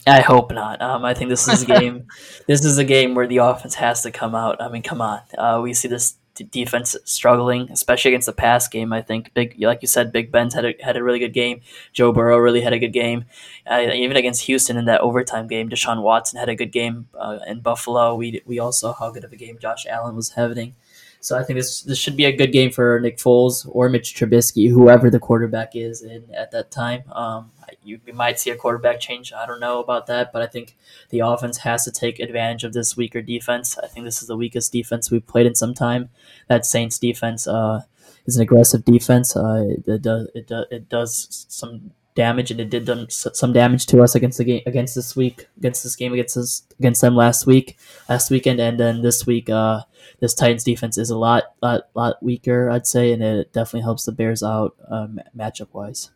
I 0.07 0.21
hope 0.21 0.53
not. 0.53 0.81
Um, 0.81 1.05
I 1.05 1.15
think 1.15 1.31
this 1.31 1.49
is 1.49 1.63
a 1.63 1.67
game. 1.67 2.07
this 2.47 2.65
is 2.65 2.79
a 2.79 2.85
game 2.85 3.15
where 3.15 3.27
the 3.27 3.39
offense 3.39 3.75
has 3.75 4.03
to 4.03 4.13
come 4.13 4.35
out. 4.35 4.63
I 4.63 4.69
mean, 4.69 4.83
come 4.83 5.01
on. 5.01 5.21
Uh, 5.37 5.61
we 5.63 5.75
see 5.75 5.89
this 5.89 6.17
defense 6.45 6.97
struggling, 7.05 7.71
especially 7.71 8.11
against 8.13 8.27
the 8.27 8.33
pass 8.33 8.69
game. 8.69 8.93
I 8.93 9.03
think 9.03 9.33
big, 9.35 9.57
like 9.61 9.83
you 9.83 9.89
said, 9.89 10.13
Big 10.13 10.31
Ben's 10.31 10.55
had 10.55 10.65
a, 10.65 10.75
had 10.81 10.97
a 10.97 11.03
really 11.03 11.19
good 11.19 11.33
game. 11.33 11.61
Joe 11.93 12.13
Burrow 12.13 12.39
really 12.39 12.61
had 12.61 12.73
a 12.73 12.79
good 12.79 12.93
game. 12.93 13.25
Uh, 13.71 13.91
even 13.93 14.17
against 14.17 14.43
Houston 14.43 14.77
in 14.77 14.85
that 14.87 15.01
overtime 15.01 15.49
game, 15.49 15.69
Deshaun 15.69 16.03
Watson 16.03 16.39
had 16.39 16.49
a 16.49 16.55
good 16.55 16.73
game. 16.73 17.09
Uh, 17.19 17.39
in 17.47 17.61
Buffalo, 17.61 18.15
we 18.15 18.41
we 18.45 18.59
all 18.59 18.73
saw 18.73 18.93
how 18.93 19.11
good 19.11 19.25
of 19.25 19.33
a 19.33 19.37
game 19.37 19.59
Josh 19.59 19.87
Allen 19.87 20.17
was 20.17 20.31
having. 20.31 20.75
So 21.21 21.37
I 21.37 21.43
think 21.43 21.59
this 21.59 21.83
this 21.83 21.99
should 21.99 22.17
be 22.17 22.25
a 22.25 22.37
good 22.37 22.53
game 22.53 22.71
for 22.71 23.01
Nick 23.01 23.19
Foles 23.19 23.69
or 23.71 23.89
Mitch 23.89 24.15
Trubisky, 24.15 24.71
whoever 24.71 25.11
the 25.11 25.19
quarterback 25.19 25.75
is 25.75 26.03
in 26.03 26.25
at 26.35 26.51
that 26.53 26.71
time. 26.71 27.03
Um, 27.13 27.51
you, 27.83 28.01
you 28.07 28.13
might 28.13 28.39
see 28.39 28.51
a 28.51 28.57
quarterback 28.57 29.01
change. 29.01 29.33
I 29.33 29.47
don't 29.47 29.61
know 29.61 29.81
about 29.81 30.07
that, 30.07 30.33
but 30.33 30.43
I 30.43 30.47
think 30.47 30.77
the 31.11 31.21
offense 31.21 31.59
has 31.59 31.85
to 31.85 31.93
take 31.93 32.19
advantage 32.19 32.65
of 32.65 32.73
this 32.73 32.97
weaker 32.97 33.23
defense. 33.23 33.79
I 33.79 33.87
think 33.87 34.05
this 34.05 34.21
is 34.23 34.29
the 34.29 34.37
weakest 34.37 34.73
defense 34.73 35.11
we've 35.11 35.27
played 35.27 35.47
in 35.47 35.55
some 35.55 35.75
time. 35.75 36.11
That 36.49 36.67
Saints 36.67 36.99
defense 36.99 37.47
uh, 37.47 37.83
is 38.27 38.37
an 38.37 38.43
aggressive 38.43 38.85
defense. 38.85 39.37
Uh, 39.37 39.65
it, 39.69 39.89
it, 39.89 40.03
does 40.03 40.29
it, 40.35 40.47
does 40.47 40.67
it 40.71 40.89
does 40.89 41.47
some 41.49 41.93
damage, 42.17 42.51
and 42.51 42.61
it 42.61 42.71
did 42.71 42.87
them 42.87 43.09
some 43.09 43.53
damage 43.53 43.87
to 43.87 44.03
us 44.03 44.17
against 44.17 44.39
the 44.39 44.45
game 44.45 44.63
against 44.67 44.97
this 44.97 45.15
week 45.15 45.47
against 45.57 45.85
this 45.85 45.95
game 45.95 46.13
against 46.13 46.35
this 46.35 46.67
against 46.81 47.01
them 47.01 47.15
last 47.15 47.47
week 47.47 47.79
last 48.09 48.31
weekend, 48.31 48.59
and 48.59 48.81
then 48.81 49.03
this 49.03 49.25
week. 49.25 49.49
Uh, 49.49 49.83
this 50.21 50.35
Titans 50.35 50.65
defense 50.65 50.99
is 50.99 51.11
a 51.11 51.19
lot 51.19 51.45
lot 51.63 51.89
lot 51.95 52.23
weaker, 52.23 52.71
I'd 52.71 52.87
say, 52.87 53.13
and 53.13 53.23
it 53.23 53.53
definitely 53.53 53.83
helps 53.83 54.05
the 54.05 54.13
Bears 54.13 54.43
out 54.43 54.75
um, 54.91 55.21
matchup 55.37 55.69
wise. 55.73 56.11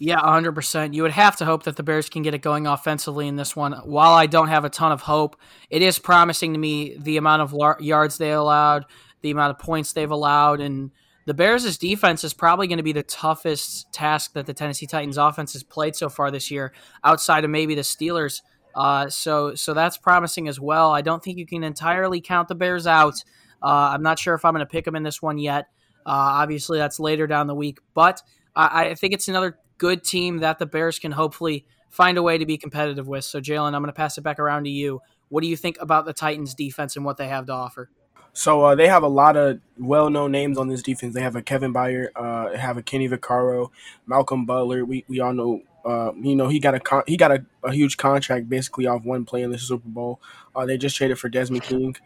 Yeah, 0.00 0.20
100%. 0.20 0.94
You 0.94 1.02
would 1.02 1.10
have 1.10 1.36
to 1.36 1.44
hope 1.44 1.64
that 1.64 1.74
the 1.74 1.82
Bears 1.82 2.08
can 2.08 2.22
get 2.22 2.32
it 2.32 2.38
going 2.38 2.68
offensively 2.68 3.26
in 3.26 3.34
this 3.34 3.56
one. 3.56 3.72
While 3.72 4.12
I 4.12 4.26
don't 4.26 4.46
have 4.46 4.64
a 4.64 4.70
ton 4.70 4.92
of 4.92 5.02
hope, 5.02 5.36
it 5.70 5.82
is 5.82 5.98
promising 5.98 6.52
to 6.52 6.58
me 6.58 6.96
the 6.96 7.16
amount 7.16 7.42
of 7.42 7.80
yards 7.80 8.16
they 8.16 8.30
allowed, 8.30 8.84
the 9.22 9.32
amount 9.32 9.50
of 9.50 9.58
points 9.58 9.92
they've 9.92 10.10
allowed, 10.10 10.60
and 10.60 10.92
the 11.28 11.34
Bears' 11.34 11.76
defense 11.76 12.24
is 12.24 12.32
probably 12.32 12.68
going 12.68 12.78
to 12.78 12.82
be 12.82 12.94
the 12.94 13.02
toughest 13.02 13.92
task 13.92 14.32
that 14.32 14.46
the 14.46 14.54
Tennessee 14.54 14.86
Titans 14.86 15.18
offense 15.18 15.52
has 15.52 15.62
played 15.62 15.94
so 15.94 16.08
far 16.08 16.30
this 16.30 16.50
year, 16.50 16.72
outside 17.04 17.44
of 17.44 17.50
maybe 17.50 17.74
the 17.74 17.82
Steelers. 17.82 18.40
Uh, 18.74 19.10
so, 19.10 19.54
so 19.54 19.74
that's 19.74 19.98
promising 19.98 20.48
as 20.48 20.58
well. 20.58 20.90
I 20.90 21.02
don't 21.02 21.22
think 21.22 21.36
you 21.36 21.44
can 21.44 21.64
entirely 21.64 22.22
count 22.22 22.48
the 22.48 22.54
Bears 22.54 22.86
out. 22.86 23.22
Uh, 23.62 23.92
I'm 23.92 24.02
not 24.02 24.18
sure 24.18 24.34
if 24.34 24.42
I'm 24.42 24.54
going 24.54 24.64
to 24.64 24.70
pick 24.70 24.86
them 24.86 24.96
in 24.96 25.02
this 25.02 25.20
one 25.20 25.36
yet. 25.36 25.66
Uh, 26.06 26.40
obviously, 26.40 26.78
that's 26.78 26.98
later 26.98 27.26
down 27.26 27.46
the 27.46 27.54
week, 27.54 27.80
but 27.92 28.22
I, 28.56 28.86
I 28.86 28.94
think 28.94 29.12
it's 29.12 29.28
another 29.28 29.58
good 29.76 30.04
team 30.04 30.38
that 30.38 30.58
the 30.58 30.64
Bears 30.64 30.98
can 30.98 31.12
hopefully 31.12 31.66
find 31.90 32.16
a 32.16 32.22
way 32.22 32.38
to 32.38 32.46
be 32.46 32.56
competitive 32.56 33.06
with. 33.06 33.26
So, 33.26 33.38
Jalen, 33.38 33.74
I'm 33.74 33.82
going 33.82 33.88
to 33.88 33.92
pass 33.92 34.16
it 34.16 34.22
back 34.22 34.38
around 34.38 34.64
to 34.64 34.70
you. 34.70 35.02
What 35.28 35.42
do 35.42 35.48
you 35.48 35.58
think 35.58 35.76
about 35.78 36.06
the 36.06 36.14
Titans' 36.14 36.54
defense 36.54 36.96
and 36.96 37.04
what 37.04 37.18
they 37.18 37.28
have 37.28 37.44
to 37.48 37.52
offer? 37.52 37.90
So 38.38 38.62
uh, 38.64 38.76
they 38.76 38.86
have 38.86 39.02
a 39.02 39.08
lot 39.08 39.36
of 39.36 39.58
well-known 39.78 40.30
names 40.30 40.58
on 40.58 40.68
this 40.68 40.80
defense. 40.80 41.12
They 41.12 41.22
have 41.22 41.34
a 41.34 41.42
Kevin 41.42 41.74
Byard, 41.74 42.10
uh, 42.14 42.56
have 42.56 42.76
a 42.76 42.82
Kenny 42.82 43.08
Vaccaro, 43.08 43.70
Malcolm 44.06 44.46
Butler. 44.46 44.84
We, 44.84 45.04
we 45.08 45.18
all 45.18 45.32
know, 45.32 45.62
uh, 45.84 46.12
you 46.14 46.36
know, 46.36 46.46
he 46.46 46.60
got 46.60 46.76
a 46.76 46.78
con- 46.78 47.02
he 47.08 47.16
got 47.16 47.32
a, 47.32 47.44
a, 47.64 47.72
huge 47.72 47.96
contract 47.96 48.48
basically 48.48 48.86
off 48.86 49.02
one 49.02 49.24
play 49.24 49.42
in 49.42 49.50
the 49.50 49.58
Super 49.58 49.88
Bowl. 49.88 50.20
Uh, 50.54 50.64
they 50.66 50.78
just 50.78 50.94
traded 50.96 51.18
for 51.18 51.28
Desmond 51.28 51.64
King. 51.64 51.96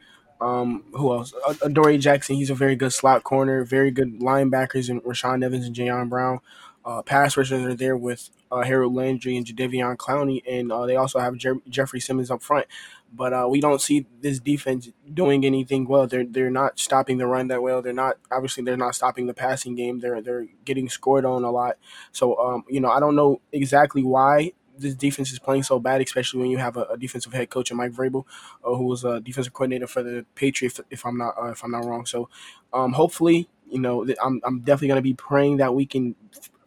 Um, 0.40 0.84
who 0.94 1.12
else? 1.12 1.34
Adoree 1.60 1.98
Jackson. 1.98 2.36
He's 2.36 2.48
a 2.48 2.54
very 2.54 2.76
good 2.76 2.94
slot 2.94 3.24
corner. 3.24 3.62
Very 3.62 3.90
good 3.90 4.18
linebackers 4.20 4.88
and 4.88 5.02
Rashaan 5.02 5.44
Evans 5.44 5.66
and 5.66 5.76
Jayon 5.76 6.08
Brown. 6.08 6.40
Uh, 6.82 7.02
pass 7.02 7.36
rushers 7.36 7.62
are 7.62 7.74
there 7.74 7.96
with 7.96 8.30
uh, 8.50 8.62
Harold 8.62 8.94
Landry 8.94 9.36
and 9.36 9.46
Jadeveon 9.46 9.96
Clowney, 9.98 10.42
and 10.48 10.72
uh, 10.72 10.86
they 10.86 10.96
also 10.96 11.18
have 11.18 11.36
Jer- 11.36 11.60
Jeffrey 11.68 12.00
Simmons 12.00 12.30
up 12.30 12.42
front. 12.42 12.66
But 13.14 13.32
uh, 13.34 13.46
we 13.50 13.60
don't 13.60 13.80
see 13.80 14.06
this 14.20 14.38
defense 14.40 14.88
doing 15.12 15.44
anything 15.44 15.86
well. 15.86 16.06
They're 16.06 16.24
they're 16.24 16.50
not 16.50 16.78
stopping 16.78 17.18
the 17.18 17.26
run 17.26 17.48
that 17.48 17.62
well. 17.62 17.82
They're 17.82 17.92
not 17.92 18.16
obviously 18.30 18.64
they're 18.64 18.76
not 18.76 18.94
stopping 18.94 19.26
the 19.26 19.34
passing 19.34 19.74
game. 19.74 20.00
They're 20.00 20.22
they're 20.22 20.46
getting 20.64 20.88
scored 20.88 21.24
on 21.26 21.44
a 21.44 21.50
lot. 21.50 21.76
So 22.12 22.36
um, 22.38 22.64
you 22.68 22.80
know 22.80 22.90
I 22.90 23.00
don't 23.00 23.16
know 23.16 23.40
exactly 23.52 24.02
why 24.02 24.52
this 24.78 24.94
defense 24.94 25.30
is 25.32 25.38
playing 25.38 25.62
so 25.62 25.78
bad, 25.78 26.00
especially 26.00 26.40
when 26.40 26.50
you 26.50 26.56
have 26.58 26.76
a, 26.76 26.84
a 26.84 26.96
defensive 26.96 27.32
head 27.32 27.50
coach, 27.50 27.70
Mike 27.72 27.92
Vrabel, 27.92 28.24
uh, 28.64 28.74
who 28.74 28.84
was 28.84 29.04
a 29.04 29.20
defensive 29.20 29.52
coordinator 29.52 29.86
for 29.86 30.02
the 30.02 30.24
Patriots, 30.34 30.78
if, 30.78 30.86
if 30.90 31.06
I'm 31.06 31.18
not 31.18 31.34
uh, 31.40 31.50
if 31.50 31.62
I'm 31.62 31.70
not 31.70 31.84
wrong. 31.84 32.06
So 32.06 32.28
um, 32.72 32.92
hopefully, 32.92 33.48
you 33.70 33.78
know, 33.78 34.06
I'm 34.22 34.40
I'm 34.44 34.60
definitely 34.60 34.88
going 34.88 34.98
to 34.98 35.02
be 35.02 35.14
praying 35.14 35.58
that 35.58 35.74
we 35.74 35.86
can 35.86 36.14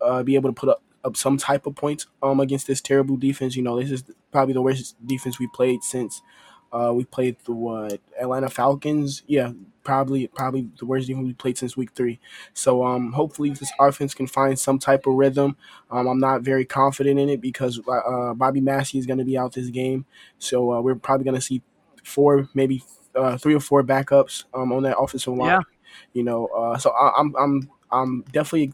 uh, 0.02 0.24
be 0.24 0.36
able 0.36 0.50
to 0.50 0.54
put 0.54 0.70
up, 0.70 0.82
up 1.06 1.16
some 1.16 1.38
type 1.38 1.66
of 1.66 1.76
points 1.76 2.08
um, 2.22 2.40
against 2.40 2.68
this 2.68 2.82
terrible 2.82 3.16
defense. 3.16 3.56
You 3.56 3.64
know, 3.64 3.80
this 3.80 3.92
is 3.92 4.04
probably 4.32 4.54
the 4.54 4.62
worst 4.62 4.96
defense 5.06 5.40
we 5.40 5.48
played 5.48 5.84
since 5.84 6.22
uh, 6.74 6.92
we 6.94 7.06
played 7.06 7.38
the 7.46 7.54
what 7.54 8.02
Atlanta 8.20 8.50
Falcons. 8.50 9.24
Yeah, 9.28 9.52
probably 9.84 10.28
probably 10.28 10.70
the 10.78 10.86
worst 10.86 11.08
defense 11.08 11.28
we 11.28 11.34
played 11.34 11.58
since 11.58 11.78
week 11.78 11.92
three. 11.94 12.20
So 12.54 12.86
um, 12.86 13.14
hopefully 13.14 13.52
this 13.52 13.72
offense 13.80 14.14
can 14.14 14.28
find 14.28 14.60
some 14.60 14.80
type 14.80 15.06
of 15.08 15.14
rhythm. 15.14 15.56
Um, 15.90 16.08
I'm 16.08 16.20
not 16.20 16.42
very 16.42 16.66
confident 16.66 17.20
in 17.20 17.30
it 17.30 17.40
because 17.40 17.80
uh, 17.88 18.34
Bobby 18.34 18.60
Massie 18.60 18.98
is 18.98 19.06
going 19.06 19.20
to 19.20 19.26
be 19.26 19.38
out 19.38 19.54
this 19.54 19.70
game, 19.70 20.06
so 20.38 20.74
uh, 20.74 20.82
we're 20.82 20.96
probably 20.96 21.24
going 21.24 21.36
to 21.36 21.42
see 21.42 21.62
four, 22.04 22.50
maybe 22.54 22.84
uh, 23.16 23.38
three 23.38 23.56
or 23.56 23.62
four 23.62 23.84
backups 23.84 24.44
um, 24.54 24.74
on 24.74 24.84
that 24.84 24.98
offensive 24.98 25.34
line. 25.34 25.48
Yeah. 25.48 25.62
You 26.14 26.24
know, 26.24 26.48
uh, 26.48 26.78
so 26.78 26.90
I, 26.92 27.14
I'm 27.18 27.34
I'm 27.38 27.70
I'm 27.92 28.22
definitely 28.34 28.74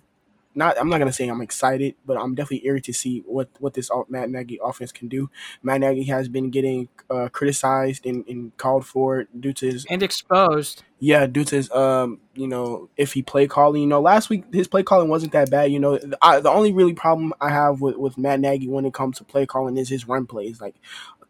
not 0.55 0.79
I'm 0.79 0.89
not 0.89 0.97
gonna 0.97 1.13
say 1.13 1.27
I'm 1.27 1.41
excited, 1.41 1.95
but 2.05 2.17
I'm 2.17 2.35
definitely 2.35 2.65
eager 2.65 2.79
to 2.79 2.93
see 2.93 3.23
what 3.25 3.49
what 3.59 3.73
this 3.73 3.89
Matt 4.09 4.29
Nagy 4.29 4.59
offense 4.63 4.91
can 4.91 5.07
do. 5.07 5.29
Matt 5.63 5.81
Nagy 5.81 6.03
has 6.03 6.27
been 6.27 6.49
getting 6.49 6.89
uh, 7.09 7.29
criticized 7.29 8.05
and, 8.05 8.25
and, 8.27 8.55
called 8.57 8.85
for 8.85 9.25
due 9.39 9.53
to 9.53 9.65
his 9.67 9.85
and 9.89 10.03
exposed. 10.03 10.83
Yeah, 10.99 11.25
due 11.25 11.43
to 11.45 11.55
his 11.55 11.71
um 11.71 12.19
you 12.35 12.47
know 12.47 12.89
if 12.97 13.13
he 13.13 13.21
play 13.21 13.47
calling. 13.47 13.81
You 13.81 13.87
know, 13.87 14.01
last 14.01 14.29
week 14.29 14.45
his 14.53 14.67
play 14.67 14.83
calling 14.83 15.09
wasn't 15.09 15.31
that 15.33 15.49
bad. 15.49 15.71
You 15.71 15.79
know, 15.79 15.99
I, 16.21 16.39
the 16.39 16.49
only 16.49 16.73
really 16.73 16.93
problem 16.93 17.33
I 17.39 17.49
have 17.49 17.81
with 17.81 17.95
with 17.95 18.17
Matt 18.17 18.39
Nagy 18.39 18.67
when 18.67 18.85
it 18.85 18.93
comes 18.93 19.17
to 19.17 19.23
play 19.23 19.45
calling 19.45 19.77
is 19.77 19.89
his 19.89 20.07
run 20.07 20.25
plays. 20.25 20.59
Like 20.59 20.75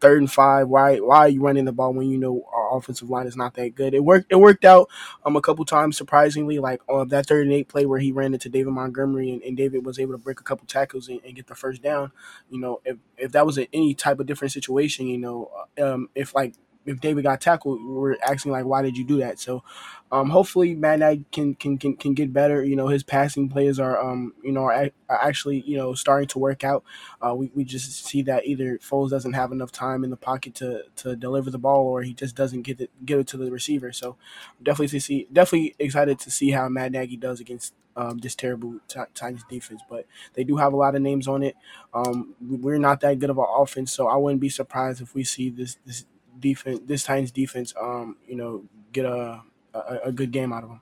third 0.02 0.20
and 0.20 0.30
five. 0.30 0.68
Why 0.68 0.98
why 0.98 1.18
are 1.20 1.28
you 1.28 1.40
running 1.40 1.64
the 1.64 1.72
ball 1.72 1.94
when 1.94 2.10
you 2.10 2.18
know 2.18 2.44
our 2.52 2.76
offensive 2.76 3.08
line 3.08 3.26
is 3.26 3.36
not 3.36 3.54
that 3.54 3.74
good? 3.76 3.94
It 3.94 4.04
worked 4.04 4.26
it 4.30 4.36
worked 4.36 4.64
out 4.64 4.90
um 5.24 5.36
a 5.36 5.40
couple 5.40 5.64
times 5.64 5.96
surprisingly, 5.96 6.58
like 6.58 6.82
on 6.88 7.08
that 7.08 7.26
third 7.26 7.46
and 7.46 7.54
eight 7.54 7.68
play 7.68 7.86
where 7.86 8.00
he 8.00 8.12
ran 8.12 8.34
into 8.34 8.50
David 8.50 8.72
Montgomery 8.72 9.30
and, 9.30 9.42
and 9.42 9.56
David 9.56 9.86
was 9.86 9.98
able 9.98 10.12
to 10.12 10.18
break 10.18 10.40
a 10.40 10.44
couple 10.44 10.66
tackles 10.66 11.08
and, 11.08 11.20
and, 11.24 11.36
get 11.36 11.46
the 11.46 11.54
first 11.54 11.82
down. 11.82 12.12
You 12.50 12.60
know, 12.60 12.80
if 12.84 12.98
if 13.16 13.32
that 13.32 13.46
was 13.46 13.58
a, 13.58 13.68
any 13.72 13.94
type 13.94 14.20
of 14.20 14.26
different 14.26 14.52
situation, 14.52 15.06
you 15.06 15.18
know, 15.18 15.50
um 15.80 16.10
if 16.14 16.34
like 16.34 16.54
if 16.86 17.00
David 17.00 17.24
got 17.24 17.40
tackled, 17.40 17.84
we're 17.84 18.16
asking 18.26 18.52
like, 18.52 18.64
why 18.64 18.82
did 18.82 18.96
you 18.96 19.04
do 19.04 19.18
that? 19.18 19.38
So, 19.38 19.62
um, 20.10 20.28
hopefully 20.28 20.74
Matt 20.74 20.98
Nagy 20.98 21.24
can, 21.32 21.54
can 21.54 21.78
can 21.78 21.96
can 21.96 22.12
get 22.12 22.32
better. 22.32 22.62
You 22.62 22.76
know, 22.76 22.88
his 22.88 23.02
passing 23.02 23.48
plays 23.48 23.80
are 23.80 23.98
um, 23.98 24.34
you 24.42 24.52
know, 24.52 24.64
are, 24.64 24.90
are 25.08 25.22
actually 25.22 25.62
you 25.62 25.76
know 25.76 25.94
starting 25.94 26.28
to 26.28 26.38
work 26.38 26.64
out. 26.64 26.84
Uh, 27.20 27.34
we, 27.34 27.50
we 27.54 27.64
just 27.64 28.04
see 28.04 28.22
that 28.22 28.46
either 28.46 28.78
Foles 28.78 29.10
doesn't 29.10 29.32
have 29.32 29.52
enough 29.52 29.72
time 29.72 30.04
in 30.04 30.10
the 30.10 30.16
pocket 30.16 30.54
to, 30.56 30.82
to 30.96 31.16
deliver 31.16 31.50
the 31.50 31.58
ball, 31.58 31.86
or 31.86 32.02
he 32.02 32.12
just 32.12 32.34
doesn't 32.36 32.62
get 32.62 32.80
it 32.80 32.90
get 33.06 33.18
it 33.18 33.26
to 33.28 33.36
the 33.38 33.50
receiver. 33.50 33.92
So, 33.92 34.16
definitely 34.62 34.88
to 34.88 35.00
see, 35.00 35.26
definitely 35.32 35.74
excited 35.78 36.18
to 36.20 36.30
see 36.30 36.50
how 36.50 36.68
Matt 36.68 36.92
Nagy 36.92 37.16
does 37.16 37.40
against 37.40 37.74
um, 37.96 38.18
this 38.18 38.34
terrible 38.34 38.80
Titans 38.88 39.44
defense. 39.48 39.82
But 39.88 40.06
they 40.34 40.44
do 40.44 40.56
have 40.56 40.72
a 40.72 40.76
lot 40.76 40.94
of 40.94 41.02
names 41.02 41.28
on 41.28 41.42
it. 41.42 41.56
Um, 41.94 42.34
we're 42.40 42.78
not 42.78 43.00
that 43.00 43.18
good 43.18 43.30
of 43.30 43.38
an 43.38 43.46
offense, 43.48 43.92
so 43.92 44.08
I 44.08 44.16
wouldn't 44.16 44.40
be 44.40 44.48
surprised 44.48 45.00
if 45.00 45.14
we 45.14 45.24
see 45.24 45.50
this 45.50 45.78
this 45.86 46.04
defense, 46.38 46.80
this 46.86 47.04
Titans 47.04 47.30
defense, 47.30 47.74
um, 47.80 48.16
you 48.26 48.36
know, 48.36 48.64
get 48.92 49.04
a, 49.04 49.42
a, 49.74 49.98
a 50.04 50.12
good 50.12 50.30
game 50.30 50.52
out 50.52 50.62
of 50.62 50.70
them. 50.70 50.80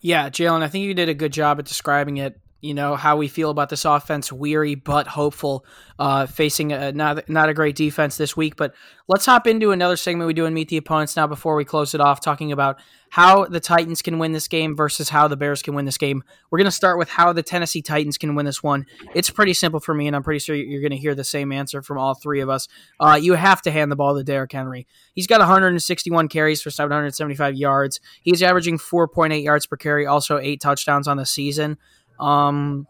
Yeah, 0.00 0.28
Jalen, 0.30 0.62
I 0.62 0.68
think 0.68 0.84
you 0.84 0.94
did 0.94 1.08
a 1.08 1.14
good 1.14 1.32
job 1.32 1.58
at 1.58 1.64
describing 1.64 2.18
it 2.18 2.40
you 2.60 2.74
know 2.74 2.96
how 2.96 3.16
we 3.16 3.28
feel 3.28 3.50
about 3.50 3.68
this 3.68 3.84
offense 3.84 4.32
weary 4.32 4.74
but 4.74 5.06
hopeful 5.06 5.64
uh, 5.98 6.26
facing 6.26 6.72
a, 6.72 6.92
not, 6.92 7.28
not 7.28 7.48
a 7.48 7.54
great 7.54 7.76
defense 7.76 8.16
this 8.16 8.36
week. 8.36 8.56
But 8.56 8.74
let's 9.06 9.26
hop 9.26 9.46
into 9.46 9.70
another 9.70 9.96
segment 9.96 10.26
we 10.26 10.34
do 10.34 10.46
and 10.46 10.54
meet 10.54 10.68
the 10.68 10.76
opponents 10.76 11.16
now 11.16 11.26
before 11.26 11.56
we 11.56 11.64
close 11.64 11.94
it 11.94 12.00
off 12.00 12.20
talking 12.20 12.52
about 12.52 12.78
how 13.10 13.46
the 13.46 13.60
titans 13.60 14.02
can 14.02 14.18
win 14.18 14.32
this 14.32 14.48
game 14.48 14.76
versus 14.76 15.08
how 15.08 15.28
the 15.28 15.36
bears 15.36 15.62
can 15.62 15.74
win 15.74 15.86
this 15.86 15.96
game. 15.96 16.22
We're 16.50 16.58
going 16.58 16.66
to 16.66 16.70
start 16.70 16.98
with 16.98 17.08
how 17.08 17.32
the 17.32 17.42
tennessee 17.42 17.80
titans 17.80 18.18
can 18.18 18.34
win 18.34 18.44
this 18.44 18.62
one. 18.62 18.86
It's 19.14 19.30
pretty 19.30 19.54
simple 19.54 19.80
for 19.80 19.94
me 19.94 20.06
and 20.06 20.14
i'm 20.14 20.22
pretty 20.22 20.40
sure 20.40 20.54
you're 20.54 20.82
going 20.82 20.90
to 20.90 20.96
hear 20.96 21.14
the 21.14 21.24
same 21.24 21.50
answer 21.50 21.80
from 21.80 21.98
all 21.98 22.14
three 22.14 22.40
of 22.40 22.48
us. 22.48 22.68
Uh, 23.00 23.18
you 23.20 23.34
have 23.34 23.62
to 23.62 23.70
hand 23.70 23.90
the 23.90 23.96
ball 23.96 24.14
to 24.16 24.22
Derrick 24.22 24.52
henry. 24.52 24.86
He's 25.14 25.26
got 25.26 25.40
161 25.40 26.28
carries 26.28 26.60
for 26.60 26.70
775 26.70 27.54
yards. 27.54 28.00
He's 28.20 28.42
averaging 28.42 28.78
4.8 28.78 29.42
yards 29.42 29.66
per 29.66 29.76
carry 29.76 30.06
also 30.06 30.38
eight 30.38 30.60
touchdowns 30.60 31.08
on 31.08 31.16
the 31.16 31.26
season 31.26 31.78
um, 32.18 32.86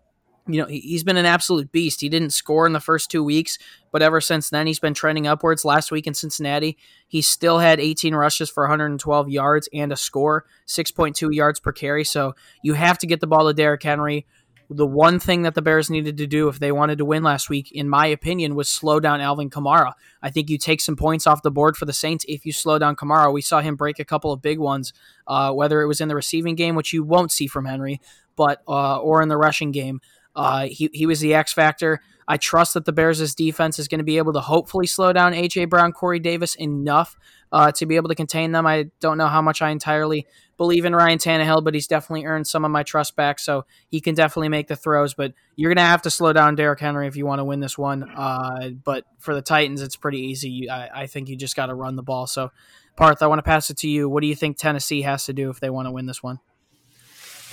you 0.48 0.60
know, 0.60 0.66
he's 0.66 1.04
been 1.04 1.18
an 1.18 1.26
absolute 1.26 1.70
beast. 1.70 2.00
He 2.00 2.08
didn't 2.08 2.30
score 2.30 2.66
in 2.66 2.72
the 2.72 2.80
first 2.80 3.10
two 3.10 3.22
weeks, 3.22 3.58
but 3.92 4.02
ever 4.02 4.20
since 4.20 4.48
then, 4.48 4.66
he's 4.66 4.80
been 4.80 4.94
trending 4.94 5.26
upwards. 5.26 5.64
Last 5.64 5.92
week 5.92 6.06
in 6.06 6.14
Cincinnati, 6.14 6.78
he 7.06 7.20
still 7.20 7.58
had 7.58 7.78
18 7.78 8.14
rushes 8.14 8.48
for 8.48 8.64
112 8.64 9.28
yards 9.28 9.68
and 9.72 9.92
a 9.92 9.96
score, 9.96 10.46
6.2 10.66 11.34
yards 11.34 11.60
per 11.60 11.72
carry. 11.72 12.02
So 12.02 12.34
you 12.62 12.72
have 12.74 12.98
to 12.98 13.06
get 13.06 13.20
the 13.20 13.26
ball 13.26 13.46
to 13.46 13.54
Derrick 13.54 13.82
Henry. 13.82 14.26
The 14.70 14.86
one 14.86 15.18
thing 15.18 15.42
that 15.42 15.54
the 15.54 15.62
Bears 15.62 15.88
needed 15.88 16.18
to 16.18 16.26
do 16.26 16.48
if 16.48 16.58
they 16.58 16.72
wanted 16.72 16.98
to 16.98 17.04
win 17.06 17.22
last 17.22 17.48
week, 17.48 17.72
in 17.72 17.88
my 17.88 18.06
opinion, 18.06 18.54
was 18.54 18.68
slow 18.68 19.00
down 19.00 19.22
Alvin 19.22 19.48
Kamara. 19.48 19.92
I 20.22 20.28
think 20.28 20.50
you 20.50 20.58
take 20.58 20.82
some 20.82 20.96
points 20.96 21.26
off 21.26 21.42
the 21.42 21.50
board 21.50 21.74
for 21.74 21.86
the 21.86 21.92
Saints 21.94 22.26
if 22.28 22.44
you 22.44 22.52
slow 22.52 22.78
down 22.78 22.94
Kamara. 22.94 23.32
We 23.32 23.40
saw 23.40 23.60
him 23.60 23.76
break 23.76 23.98
a 23.98 24.04
couple 24.04 24.30
of 24.30 24.42
big 24.42 24.58
ones, 24.58 24.92
uh, 25.26 25.54
whether 25.54 25.80
it 25.80 25.86
was 25.86 26.02
in 26.02 26.08
the 26.08 26.14
receiving 26.14 26.54
game, 26.54 26.74
which 26.74 26.92
you 26.92 27.02
won't 27.02 27.32
see 27.32 27.46
from 27.46 27.64
Henry, 27.64 27.98
but 28.38 28.62
uh, 28.66 28.98
or 28.98 29.20
in 29.20 29.28
the 29.28 29.36
rushing 29.36 29.72
game. 29.72 30.00
Uh, 30.34 30.68
he, 30.70 30.88
he 30.94 31.04
was 31.04 31.20
the 31.20 31.34
X 31.34 31.52
factor. 31.52 32.00
I 32.28 32.36
trust 32.36 32.74
that 32.74 32.84
the 32.84 32.92
Bears' 32.92 33.34
defense 33.34 33.78
is 33.78 33.88
going 33.88 33.98
to 33.98 34.04
be 34.04 34.18
able 34.18 34.34
to 34.34 34.40
hopefully 34.40 34.86
slow 34.86 35.12
down 35.12 35.34
A.J. 35.34 35.64
Brown, 35.64 35.92
Corey 35.92 36.20
Davis 36.20 36.54
enough 36.54 37.16
uh, 37.50 37.72
to 37.72 37.86
be 37.86 37.96
able 37.96 38.10
to 38.10 38.14
contain 38.14 38.52
them. 38.52 38.66
I 38.66 38.90
don't 39.00 39.16
know 39.16 39.28
how 39.28 39.40
much 39.40 39.62
I 39.62 39.70
entirely 39.70 40.26
believe 40.58 40.84
in 40.84 40.94
Ryan 40.94 41.18
Tannehill, 41.18 41.64
but 41.64 41.72
he's 41.72 41.86
definitely 41.86 42.26
earned 42.26 42.46
some 42.46 42.66
of 42.66 42.70
my 42.70 42.82
trust 42.82 43.16
back, 43.16 43.38
so 43.38 43.64
he 43.88 44.00
can 44.00 44.14
definitely 44.14 44.50
make 44.50 44.68
the 44.68 44.76
throws. 44.76 45.14
But 45.14 45.32
you're 45.56 45.70
going 45.70 45.82
to 45.82 45.90
have 45.90 46.02
to 46.02 46.10
slow 46.10 46.34
down 46.34 46.54
Derrick 46.54 46.80
Henry 46.80 47.08
if 47.08 47.16
you 47.16 47.24
want 47.24 47.40
to 47.40 47.44
win 47.44 47.60
this 47.60 47.78
one. 47.78 48.02
Uh, 48.02 48.70
but 48.84 49.04
for 49.18 49.34
the 49.34 49.42
Titans, 49.42 49.80
it's 49.80 49.96
pretty 49.96 50.20
easy. 50.20 50.68
I, 50.68 51.02
I 51.02 51.06
think 51.06 51.30
you 51.30 51.36
just 51.36 51.56
got 51.56 51.66
to 51.66 51.74
run 51.74 51.96
the 51.96 52.02
ball. 52.02 52.26
So, 52.26 52.52
Parth, 52.94 53.22
I 53.22 53.26
want 53.26 53.38
to 53.38 53.42
pass 53.44 53.70
it 53.70 53.78
to 53.78 53.88
you. 53.88 54.08
What 54.08 54.20
do 54.20 54.26
you 54.26 54.36
think 54.36 54.58
Tennessee 54.58 55.02
has 55.02 55.24
to 55.24 55.32
do 55.32 55.48
if 55.48 55.60
they 55.60 55.70
want 55.70 55.86
to 55.86 55.92
win 55.92 56.04
this 56.04 56.22
one? 56.22 56.40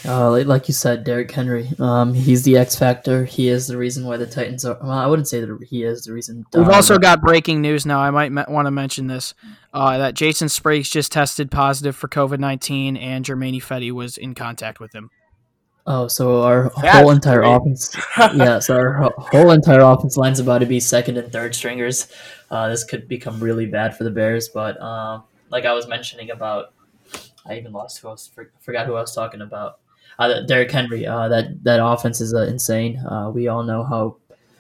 Uh, 0.03 0.43
like 0.43 0.67
you 0.67 0.73
said, 0.73 1.03
Derrick 1.03 1.31
Henry. 1.31 1.69
Um, 1.79 2.13
he's 2.13 2.43
the 2.43 2.57
X 2.57 2.75
factor. 2.75 3.25
He 3.25 3.47
is 3.49 3.67
the 3.67 3.77
reason 3.77 4.05
why 4.05 4.17
the 4.17 4.27
Titans 4.27 4.65
are. 4.65 4.77
Well, 4.81 4.91
I 4.91 5.07
wouldn't 5.07 5.27
say 5.27 5.39
that 5.39 5.57
he 5.67 5.83
is 5.83 6.03
the 6.03 6.13
reason. 6.13 6.45
We've 6.53 6.69
also 6.69 6.99
got 6.99 7.21
breaking 7.21 7.61
news 7.61 7.85
now. 7.85 7.99
I 7.99 8.11
might 8.11 8.31
me- 8.31 8.43
want 8.47 8.67
to 8.67 8.71
mention 8.71 9.07
this: 9.07 9.33
uh, 9.73 9.97
that 9.97 10.13
Jason 10.13 10.49
Spriggs 10.49 10.89
just 10.89 11.11
tested 11.11 11.49
positive 11.49 11.95
for 11.95 12.07
COVID 12.07 12.39
nineteen, 12.39 12.97
and 12.97 13.25
Germain 13.25 13.59
Ifedi 13.59 13.91
was 13.91 14.17
in 14.17 14.35
contact 14.35 14.79
with 14.79 14.93
him. 14.93 15.09
Oh, 15.87 16.07
so 16.07 16.41
our 16.41 16.71
That's 16.81 16.97
whole 16.97 17.11
entire 17.11 17.41
great. 17.41 17.55
offense, 17.55 17.95
yeah, 18.17 18.57
so 18.57 18.75
our 18.75 19.11
whole 19.17 19.51
entire 19.51 19.81
offense 19.81 20.17
line's 20.17 20.39
about 20.39 20.59
to 20.59 20.65
be 20.65 20.79
second 20.79 21.17
and 21.17 21.31
third 21.31 21.53
stringers. 21.53 22.07
Uh, 22.49 22.69
this 22.69 22.83
could 22.83 23.07
become 23.07 23.39
really 23.39 23.67
bad 23.67 23.95
for 23.95 24.03
the 24.03 24.09
Bears, 24.09 24.49
but 24.49 24.81
um, 24.81 25.23
like 25.51 25.65
I 25.65 25.73
was 25.73 25.87
mentioning 25.87 26.31
about, 26.31 26.73
I 27.45 27.57
even 27.57 27.71
lost 27.71 27.99
who 27.99 28.07
I 28.07 28.11
was 28.11 28.31
forgot 28.59 28.87
who 28.87 28.95
I 28.95 29.01
was 29.01 29.13
talking 29.13 29.41
about. 29.41 29.79
Uh, 30.17 30.41
Derrick 30.41 30.71
Henry, 30.71 31.05
uh, 31.05 31.27
that 31.27 31.63
that 31.63 31.85
offense 31.85 32.21
is 32.21 32.33
uh, 32.33 32.43
insane. 32.43 32.97
Uh, 32.99 33.31
we 33.33 33.47
all 33.47 33.63
know 33.63 33.83
how 33.83 34.17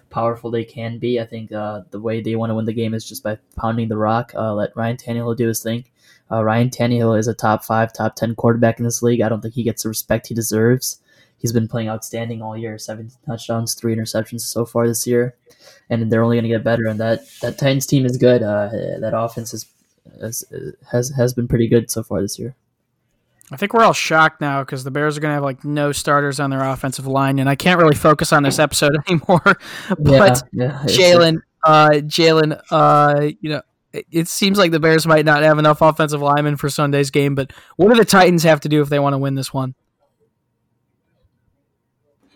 powerful 0.09 0.51
they 0.51 0.63
can 0.63 0.97
be. 0.97 1.19
I 1.19 1.25
think 1.25 1.51
uh, 1.51 1.81
the 1.91 1.99
way 1.99 2.21
they 2.21 2.35
want 2.35 2.49
to 2.49 2.55
win 2.55 2.65
the 2.65 2.73
game 2.73 2.93
is 2.93 3.07
just 3.07 3.23
by 3.23 3.37
pounding 3.55 3.87
the 3.87 3.97
rock. 3.97 4.33
Uh, 4.35 4.53
let 4.53 4.75
Ryan 4.75 4.97
Tannehill 4.97 5.37
do 5.37 5.47
his 5.47 5.61
thing. 5.61 5.85
Ryan 6.29 6.69
Tannehill 6.69 7.17
is 7.17 7.27
a 7.27 7.33
top 7.33 7.63
five, 7.63 7.93
top 7.93 8.15
ten 8.15 8.35
quarterback 8.35 8.79
in 8.79 8.85
this 8.85 9.01
league. 9.01 9.21
I 9.21 9.29
don't 9.29 9.41
think 9.41 9.53
he 9.53 9.63
gets 9.63 9.83
the 9.83 9.89
respect 9.89 10.27
he 10.27 10.33
deserves. 10.33 10.99
He's 11.37 11.53
been 11.53 11.67
playing 11.67 11.89
outstanding 11.89 12.41
all 12.41 12.57
year. 12.57 12.77
17 12.77 13.11
touchdowns, 13.25 13.75
three 13.75 13.95
interceptions 13.95 14.41
so 14.41 14.65
far 14.65 14.87
this 14.87 15.05
year, 15.05 15.35
and 15.89 16.11
they're 16.11 16.23
only 16.23 16.37
going 16.37 16.43
to 16.43 16.49
get 16.49 16.63
better. 16.63 16.87
And 16.87 16.99
that 16.99 17.27
that 17.41 17.57
Titans 17.57 17.85
team 17.85 18.05
is 18.05 18.17
good. 18.17 18.41
that 18.41 19.13
offense 19.15 19.53
is, 19.53 19.67
is, 20.15 20.43
has 20.91 21.09
has 21.11 21.33
been 21.33 21.47
pretty 21.47 21.67
good 21.67 21.91
so 21.91 22.03
far 22.03 22.21
this 22.21 22.39
year. 22.39 22.55
I 23.51 23.57
think 23.57 23.73
we're 23.73 23.83
all 23.83 23.93
shocked 23.93 24.41
now 24.41 24.63
because 24.63 24.83
the 24.83 24.91
Bears 24.91 25.17
are 25.17 25.21
going 25.21 25.29
to 25.29 25.35
have 25.35 25.43
like 25.43 25.63
no 25.63 25.91
starters 25.91 26.39
on 26.39 26.49
their 26.49 26.63
offensive 26.63 27.05
line, 27.05 27.37
and 27.37 27.47
I 27.47 27.55
can't 27.55 27.79
really 27.79 27.95
focus 27.95 28.33
on 28.33 28.43
this 28.43 28.57
episode 28.57 28.95
anymore. 29.07 29.57
but 29.99 30.43
yeah, 30.51 30.81
yeah, 30.81 30.83
Jalen, 30.85 31.37
uh, 31.63 31.89
Jalen, 31.89 32.59
uh, 32.71 33.31
you 33.39 33.49
know, 33.51 33.61
it, 33.93 34.07
it, 34.11 34.27
seems 34.27 34.57
like 34.57 34.71
the 34.71 34.79
Bears 34.79 35.05
might 35.05 35.25
not 35.25 35.43
have 35.43 35.59
enough 35.59 35.81
offensive 35.81 36.21
linemen 36.21 36.57
for 36.57 36.69
Sunday's 36.69 37.11
game. 37.11 37.35
But 37.35 37.53
what 37.75 37.89
do 37.89 37.95
the 37.95 38.05
Titans 38.05 38.43
have 38.43 38.61
to 38.61 38.69
do 38.69 38.81
if 38.81 38.89
they 38.89 38.99
want 38.99 39.13
to 39.13 39.19
win 39.19 39.35
this 39.35 39.53
one? 39.53 39.75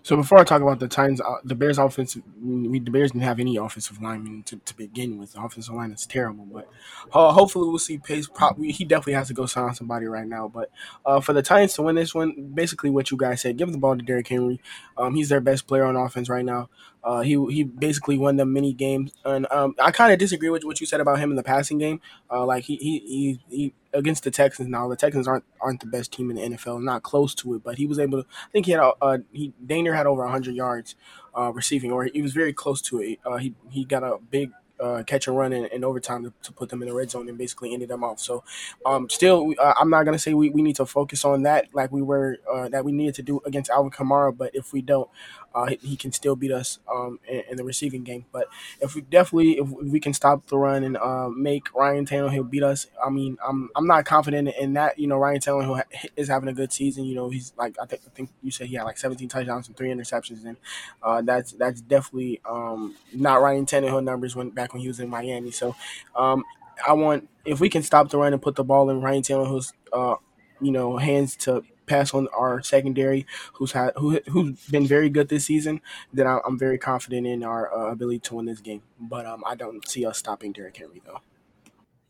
So 0.09 0.15
before 0.15 0.39
I 0.39 0.43
talk 0.43 0.63
about 0.63 0.79
the 0.79 0.87
Titans, 0.87 1.21
uh, 1.21 1.35
the 1.43 1.53
Bears' 1.53 1.77
offense, 1.77 2.17
we, 2.43 2.79
the 2.79 2.89
Bears 2.89 3.11
didn't 3.11 3.25
have 3.25 3.39
any 3.39 3.57
offensive 3.57 4.01
linemen 4.01 4.41
to, 4.41 4.55
to 4.55 4.75
begin 4.75 5.19
with. 5.19 5.33
The 5.33 5.41
offensive 5.43 5.75
line 5.75 5.91
is 5.91 6.07
terrible, 6.07 6.45
but 6.45 6.67
uh, 7.13 7.31
hopefully 7.31 7.69
we'll 7.69 7.77
see 7.77 7.99
Pace. 7.99 8.27
Probably 8.27 8.71
he 8.71 8.85
definitely 8.85 9.13
has 9.13 9.27
to 9.27 9.35
go 9.35 9.45
sign 9.45 9.75
somebody 9.75 10.07
right 10.07 10.25
now. 10.25 10.47
But 10.47 10.71
uh, 11.05 11.19
for 11.19 11.33
the 11.33 11.43
Titans 11.43 11.75
to 11.75 11.83
win 11.83 11.93
this 11.93 12.15
one, 12.15 12.53
basically 12.55 12.89
what 12.89 13.11
you 13.11 13.17
guys 13.17 13.41
said, 13.41 13.57
give 13.57 13.71
the 13.71 13.77
ball 13.77 13.95
to 13.95 14.03
Derrick 14.03 14.29
Henry. 14.29 14.59
Um, 14.97 15.13
he's 15.13 15.29
their 15.29 15.41
best 15.41 15.67
player 15.67 15.83
on 15.83 15.95
offense 15.95 16.27
right 16.27 16.43
now. 16.43 16.69
Uh, 17.03 17.21
he 17.21 17.33
he 17.49 17.63
basically 17.63 18.17
won 18.17 18.35
them 18.35 18.51
many 18.51 18.73
games, 18.73 19.13
and 19.23 19.47
um, 19.51 19.73
I 19.81 19.91
kind 19.91 20.11
of 20.11 20.19
disagree 20.19 20.49
with 20.49 20.65
what 20.65 20.81
you 20.81 20.85
said 20.85 20.99
about 20.99 21.19
him 21.19 21.29
in 21.29 21.37
the 21.37 21.43
passing 21.43 21.77
game. 21.77 22.01
Uh, 22.29 22.45
like 22.45 22.65
he, 22.65 22.75
he 22.75 22.99
he 22.99 23.39
he 23.49 23.73
against 23.93 24.23
the 24.23 24.31
Texans 24.31 24.67
now, 24.67 24.87
the 24.87 24.95
Texans 24.95 25.27
aren't 25.27 25.45
aren't 25.61 25.79
the 25.79 25.87
best 25.87 26.11
team 26.11 26.29
in 26.29 26.35
the 26.35 26.57
NFL, 26.57 26.83
not 26.83 27.03
close 27.03 27.33
to 27.35 27.55
it, 27.55 27.63
but 27.63 27.77
he 27.77 27.85
was 27.85 27.99
able 27.99 28.23
to. 28.23 28.27
I 28.29 28.51
think 28.51 28.65
he 28.65 28.73
had 28.73 28.81
uh, 29.01 29.19
he 29.31 29.53
Daner 29.65 29.95
had 29.95 30.07
over 30.07 30.27
hundred 30.27 30.55
yards 30.55 30.95
uh, 31.37 31.51
receiving, 31.53 31.91
or 31.91 32.05
he 32.05 32.21
was 32.21 32.33
very 32.33 32.53
close 32.53 32.81
to 32.83 32.99
it. 32.99 33.19
Uh, 33.25 33.37
he 33.37 33.53
he 33.69 33.85
got 33.85 34.03
a 34.03 34.17
big 34.29 34.51
uh, 34.79 35.03
catch 35.03 35.27
and 35.27 35.37
run 35.37 35.53
in, 35.53 35.65
in 35.65 35.83
overtime 35.83 36.23
to, 36.23 36.33
to, 36.41 36.53
put 36.53 36.69
them 36.69 36.81
in 36.81 36.87
the 36.87 36.93
red 36.93 37.11
zone 37.11 37.27
and 37.27 37.37
basically 37.37 37.73
ended 37.73 37.89
them 37.89 38.03
off. 38.03 38.19
So, 38.19 38.43
um, 38.85 39.09
still, 39.09 39.53
uh, 39.59 39.73
I'm 39.77 39.89
not 39.89 40.03
gonna 40.03 40.19
say 40.19 40.33
we, 40.33 40.49
we 40.49 40.61
need 40.61 40.77
to 40.77 40.85
focus 40.85 41.25
on 41.25 41.43
that 41.43 41.67
like 41.73 41.91
we 41.91 42.01
were 42.01 42.37
uh, 42.51 42.69
that 42.69 42.85
we 42.85 42.91
needed 42.91 43.15
to 43.15 43.21
do 43.21 43.41
against 43.45 43.69
Alvin 43.69 43.91
Kamara, 43.91 44.35
but 44.35 44.55
if 44.55 44.71
we 44.71 44.81
don't, 44.81 45.09
uh, 45.53 45.67
he 45.81 45.95
can 45.95 46.11
still 46.11 46.35
beat 46.35 46.51
us 46.51 46.79
um, 46.91 47.19
in, 47.27 47.43
in, 47.51 47.57
the 47.57 47.63
receiving 47.63 48.03
game. 48.03 48.25
But 48.31 48.47
if 48.81 48.95
we 48.95 49.01
definitely 49.01 49.57
if 49.57 49.67
we 49.67 49.99
can 49.99 50.13
stop 50.13 50.45
the 50.47 50.57
run 50.57 50.83
and 50.83 50.97
uh, 50.97 51.29
make 51.29 51.73
Ryan 51.73 52.05
Tannehill 52.05 52.49
beat 52.49 52.63
us, 52.63 52.87
I 53.03 53.09
mean, 53.09 53.37
I'm 53.45 53.69
I'm 53.75 53.87
not 53.87 54.05
confident 54.05 54.49
in 54.59 54.73
that. 54.73 54.99
You 54.99 55.07
know, 55.07 55.17
Ryan 55.17 55.39
Tannehill 55.39 55.83
is 56.15 56.27
having 56.27 56.49
a 56.49 56.53
good 56.53 56.71
season. 56.71 57.05
You 57.05 57.15
know, 57.15 57.29
he's 57.29 57.53
like 57.57 57.75
I 57.81 57.85
think 57.85 58.03
I 58.05 58.09
think 58.11 58.29
you 58.43 58.51
said 58.51 58.67
he 58.67 58.75
had 58.75 58.83
like 58.83 58.97
17 58.97 59.27
touchdowns 59.27 59.67
and 59.67 59.75
three 59.75 59.89
interceptions, 59.89 60.45
and 60.45 60.57
uh, 61.01 61.21
that's 61.21 61.53
that's 61.53 61.81
definitely 61.81 62.41
um, 62.47 62.95
not 63.13 63.41
Ryan 63.41 63.65
Tannehill 63.65 64.03
numbers 64.03 64.35
when 64.35 64.51
back 64.51 64.73
when 64.73 64.81
he 64.81 64.87
was 64.87 64.99
in 64.99 65.09
Miami. 65.09 65.51
So 65.51 65.75
um, 66.15 66.43
I 66.87 66.93
want 66.93 67.27
if 67.45 67.59
we 67.59 67.69
can 67.69 67.83
stop 67.83 68.09
the 68.09 68.17
run 68.17 68.33
and 68.33 68.41
put 68.41 68.55
the 68.55 68.63
ball 68.63 68.89
in 68.89 69.01
Ryan 69.01 69.23
Tannehill's 69.23 69.73
uh, 69.91 70.15
you 70.61 70.71
know 70.71 70.97
hands 70.97 71.35
to 71.37 71.63
pass 71.89 72.13
on 72.13 72.27
our 72.29 72.61
secondary, 72.61 73.25
who's 73.53 73.73
had 73.73 73.93
who 73.97 74.19
who's 74.29 74.65
been 74.67 74.87
very 74.87 75.09
good 75.09 75.27
this 75.29 75.45
season, 75.45 75.81
then 76.13 76.27
I'm 76.27 76.57
very 76.57 76.77
confident 76.77 77.27
in 77.27 77.43
our 77.43 77.73
uh, 77.73 77.91
ability 77.91 78.19
to 78.19 78.35
win 78.35 78.45
this 78.45 78.61
game. 78.61 78.83
But 78.99 79.25
um, 79.25 79.43
I 79.45 79.55
don't 79.55 79.87
see 79.87 80.05
us 80.05 80.17
stopping 80.17 80.53
Derrick 80.53 80.77
Henry 80.77 81.01
though. 81.05 81.21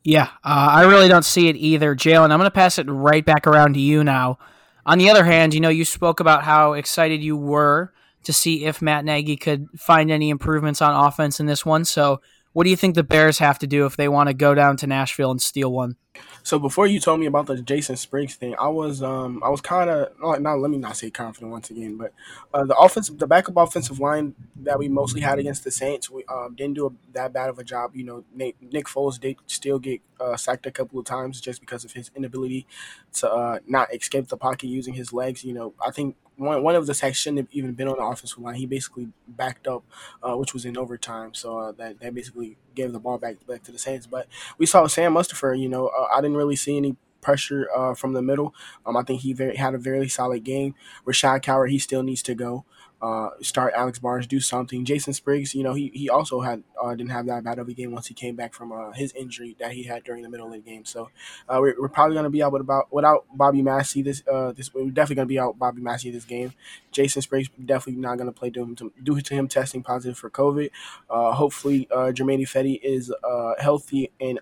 Yeah, 0.03 0.29
uh, 0.43 0.69
I 0.71 0.83
really 0.83 1.07
don't 1.07 1.25
see 1.25 1.49
it 1.49 1.55
either, 1.55 1.95
Jalen. 1.95 2.31
I'm 2.31 2.39
going 2.39 2.43
to 2.43 2.51
pass 2.51 2.79
it 2.79 2.87
right 2.89 3.25
back 3.25 3.45
around 3.45 3.73
to 3.73 3.79
you 3.79 4.03
now. 4.03 4.37
On 4.85 4.97
the 4.97 5.09
other 5.09 5.25
hand, 5.25 5.53
you 5.53 5.59
know, 5.59 5.69
you 5.69 5.85
spoke 5.85 6.19
about 6.19 6.43
how 6.43 6.73
excited 6.73 7.21
you 7.21 7.35
were 7.35 7.93
to 8.23 8.33
see 8.33 8.65
if 8.65 8.81
Matt 8.81 9.05
Nagy 9.05 9.35
could 9.35 9.67
find 9.77 10.09
any 10.09 10.29
improvements 10.29 10.81
on 10.81 11.07
offense 11.07 11.39
in 11.39 11.45
this 11.45 11.65
one. 11.65 11.85
So, 11.85 12.21
what 12.53 12.63
do 12.63 12.69
you 12.69 12.75
think 12.75 12.95
the 12.95 13.03
Bears 13.03 13.39
have 13.39 13.59
to 13.59 13.67
do 13.67 13.85
if 13.85 13.95
they 13.95 14.07
want 14.07 14.27
to 14.27 14.33
go 14.33 14.55
down 14.55 14.77
to 14.77 14.87
Nashville 14.87 15.31
and 15.31 15.41
steal 15.41 15.71
one? 15.71 15.95
So 16.43 16.57
before 16.57 16.87
you 16.87 16.99
told 16.99 17.19
me 17.19 17.27
about 17.27 17.45
the 17.45 17.61
Jason 17.61 17.95
Spriggs 17.95 18.35
thing, 18.35 18.55
I 18.59 18.67
was 18.69 19.03
um 19.03 19.41
I 19.43 19.49
was 19.49 19.61
kind 19.61 19.89
of 19.89 20.09
like 20.21 20.41
not 20.41 20.59
let 20.59 20.71
me 20.71 20.77
not 20.77 20.97
say 20.97 21.09
confident 21.11 21.51
once 21.51 21.69
again, 21.69 21.97
but 21.97 22.13
uh, 22.53 22.65
the 22.65 22.75
offensive 22.75 23.19
the 23.19 23.27
backup 23.27 23.55
offensive 23.57 23.99
line 23.99 24.35
that 24.63 24.79
we 24.79 24.89
mostly 24.89 25.21
had 25.21 25.39
against 25.39 25.63
the 25.63 25.71
Saints, 25.71 26.09
we 26.09 26.23
um, 26.25 26.55
didn't 26.55 26.73
do 26.73 26.87
a, 26.87 26.91
that 27.13 27.33
bad 27.33 27.49
of 27.49 27.59
a 27.59 27.63
job. 27.63 27.95
You 27.95 28.03
know, 28.03 28.23
Nick, 28.33 28.55
Nick 28.61 28.87
Foles 28.87 29.19
did 29.19 29.37
still 29.45 29.79
get 29.79 30.01
uh, 30.19 30.35
sacked 30.35 30.65
a 30.65 30.71
couple 30.71 30.99
of 30.99 31.05
times 31.05 31.39
just 31.39 31.61
because 31.61 31.85
of 31.85 31.93
his 31.93 32.09
inability 32.15 32.65
to 33.13 33.31
uh, 33.31 33.59
not 33.67 33.93
escape 33.93 34.27
the 34.27 34.37
pocket 34.37 34.67
using 34.67 34.95
his 34.95 35.13
legs. 35.13 35.43
You 35.43 35.53
know, 35.53 35.73
I 35.85 35.91
think 35.91 36.15
one, 36.39 36.63
one 36.63 36.75
of 36.75 36.87
the 36.87 36.93
sacks 36.93 37.17
shouldn't 37.17 37.39
have 37.39 37.47
even 37.51 37.73
been 37.73 37.87
on 37.87 37.97
the 37.97 38.03
offensive 38.03 38.39
line. 38.39 38.55
He 38.55 38.65
basically 38.65 39.09
backed 39.27 39.67
up, 39.67 39.83
uh, 40.23 40.35
which 40.35 40.53
was 40.53 40.65
in 40.65 40.77
overtime. 40.77 41.33
So 41.33 41.57
uh, 41.59 41.71
that 41.73 41.99
that 41.99 42.13
basically 42.13 42.57
gave 42.75 42.93
the 42.93 42.99
ball 42.99 43.17
back 43.17 43.35
back 43.47 43.63
to 43.63 43.71
the 43.71 43.79
Saints. 43.79 44.07
But 44.07 44.27
we 44.57 44.65
saw 44.65 44.87
Sam 44.87 45.13
Mustipher. 45.13 45.59
You 45.59 45.69
know, 45.69 45.87
uh, 45.87 46.07
I 46.15 46.21
didn't 46.21 46.37
really 46.37 46.55
see 46.55 46.77
any 46.77 46.95
pressure 47.21 47.67
uh, 47.75 47.93
from 47.93 48.13
the 48.13 48.21
middle. 48.21 48.53
Um, 48.85 48.95
I 48.95 49.03
think 49.03 49.21
he 49.21 49.33
very, 49.33 49.57
had 49.57 49.75
a 49.75 49.77
very 49.77 50.07
solid 50.07 50.43
game. 50.43 50.73
Rashaad 51.05 51.43
Coward, 51.43 51.69
he 51.69 51.77
still 51.79 52.01
needs 52.03 52.23
to 52.23 52.33
go 52.35 52.65
uh, 53.01 53.29
start 53.41 53.73
Alex 53.75 53.99
Bars, 53.99 54.27
do 54.27 54.39
something. 54.39 54.83
Jason 54.83 55.13
Spriggs, 55.13 55.55
you 55.55 55.63
know, 55.63 55.73
he, 55.73 55.89
he 55.93 56.09
also 56.09 56.41
had 56.41 56.63
uh, 56.81 56.91
didn't 56.91 57.11
have 57.11 57.25
that 57.27 57.43
bad 57.43 57.57
of 57.57 57.67
a 57.69 57.73
game 57.73 57.91
once 57.91 58.07
he 58.07 58.13
came 58.13 58.35
back 58.35 58.53
from 58.53 58.71
uh, 58.71 58.91
his 58.91 59.13
injury 59.13 59.55
that 59.59 59.71
he 59.71 59.83
had 59.83 60.03
during 60.03 60.21
the 60.21 60.29
middle 60.29 60.47
of 60.47 60.53
the 60.53 60.59
game. 60.59 60.83
So 60.83 61.09
uh, 61.47 61.57
we're, 61.61 61.75
we're, 61.79 61.87
probably 61.87 62.15
going 62.15 62.25
to 62.25 62.29
be 62.29 62.43
out 62.43 62.53
about 62.53 62.91
without 62.91 63.25
Bobby 63.33 63.61
Massie 63.61 64.01
this 64.01 64.23
uh, 64.31 64.51
this 64.51 64.73
we're 64.73 64.89
definitely 64.89 65.15
going 65.15 65.27
to 65.27 65.33
be 65.33 65.39
out 65.39 65.57
Bobby 65.57 65.81
Massie 65.81 66.11
this 66.11 66.25
game. 66.25 66.53
Jason 66.91 67.21
Spriggs 67.21 67.49
definitely 67.63 68.01
not 68.01 68.17
going 68.17 68.31
to 68.31 68.37
play 68.37 68.49
due 68.49 68.75
to, 68.75 68.91
due 69.01 69.21
to 69.21 69.33
him 69.33 69.47
testing 69.47 69.81
positive 69.81 70.17
for 70.17 70.29
COVID. 70.29 70.69
Uh, 71.09 71.31
hopefully, 71.31 71.87
uh, 71.91 72.11
Germain 72.11 72.41
Ifedi 72.41 72.79
is 72.83 73.13
healthy 73.59 74.11
and 74.19 74.39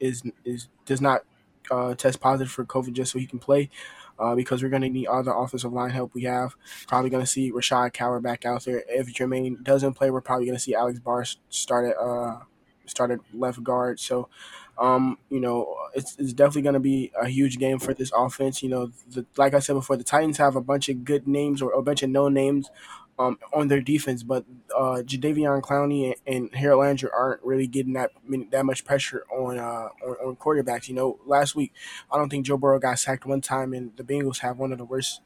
is 0.00 0.22
is 0.44 0.68
does 0.86 1.00
not 1.00 1.24
test 1.98 2.20
positive 2.20 2.50
for 2.50 2.64
COVID 2.64 2.94
just 2.94 3.12
so 3.12 3.18
he 3.18 3.26
can 3.26 3.38
play 3.38 3.68
uh, 4.22 4.36
because 4.36 4.62
we're 4.62 4.68
going 4.68 4.82
to 4.82 4.88
need 4.88 5.06
all 5.06 5.22
the 5.22 5.34
offensive 5.34 5.72
line 5.72 5.90
help 5.90 6.14
we 6.14 6.22
have. 6.22 6.54
Probably 6.86 7.10
going 7.10 7.24
to 7.24 7.30
see 7.30 7.50
Rashaad 7.50 7.92
Coward 7.92 8.22
back 8.22 8.46
out 8.46 8.64
there. 8.64 8.84
If 8.88 9.12
Germain 9.12 9.58
doesn't 9.62 9.94
play, 9.94 10.10
we're 10.10 10.20
probably 10.20 10.46
going 10.46 10.56
to 10.56 10.62
see 10.62 10.74
Alex 10.74 11.00
Bars 11.00 11.38
start 11.50 11.90
at, 11.90 11.96
uh, 11.96 12.38
start 12.86 13.10
at 13.10 13.18
left 13.34 13.62
guard. 13.64 13.98
So, 13.98 14.28
um, 14.78 15.18
you 15.28 15.40
know, 15.40 15.74
it's, 15.94 16.16
it's 16.18 16.32
definitely 16.32 16.62
going 16.62 16.74
to 16.74 16.80
be 16.80 17.10
a 17.20 17.28
huge 17.28 17.58
game 17.58 17.80
for 17.80 17.94
this 17.94 18.12
offense. 18.16 18.62
You 18.62 18.68
know, 18.68 18.92
the, 19.10 19.26
like 19.36 19.54
I 19.54 19.58
said 19.58 19.74
before, 19.74 19.96
the 19.96 20.04
Titans 20.04 20.38
have 20.38 20.54
a 20.54 20.60
bunch 20.62 20.88
of 20.88 21.04
good 21.04 21.26
names 21.26 21.60
or 21.60 21.72
a 21.72 21.82
bunch 21.82 22.04
of 22.04 22.10
no 22.10 22.28
names 22.28 22.70
um, 23.18 23.38
on 23.52 23.68
their 23.68 23.80
defense, 23.80 24.22
but 24.22 24.44
uh, 24.76 25.02
Jadeveon 25.04 25.60
Clowney 25.62 26.14
and, 26.26 26.34
and 26.36 26.54
Harold 26.54 26.80
Landry 26.80 27.10
aren't 27.14 27.42
really 27.42 27.66
getting 27.66 27.92
that 27.92 28.10
that 28.50 28.64
much 28.64 28.84
pressure 28.84 29.24
on, 29.30 29.58
uh, 29.58 29.88
on, 30.04 30.28
on 30.28 30.36
quarterbacks. 30.36 30.88
You 30.88 30.94
know, 30.94 31.18
last 31.26 31.54
week 31.54 31.72
I 32.10 32.16
don't 32.16 32.28
think 32.28 32.46
Joe 32.46 32.56
Burrow 32.56 32.78
got 32.78 32.98
sacked 32.98 33.26
one 33.26 33.40
time, 33.40 33.72
and 33.74 33.96
the 33.96 34.02
Bengals 34.04 34.38
have 34.38 34.58
one 34.58 34.72
of 34.72 34.78
the 34.78 34.84
worst 34.84 35.20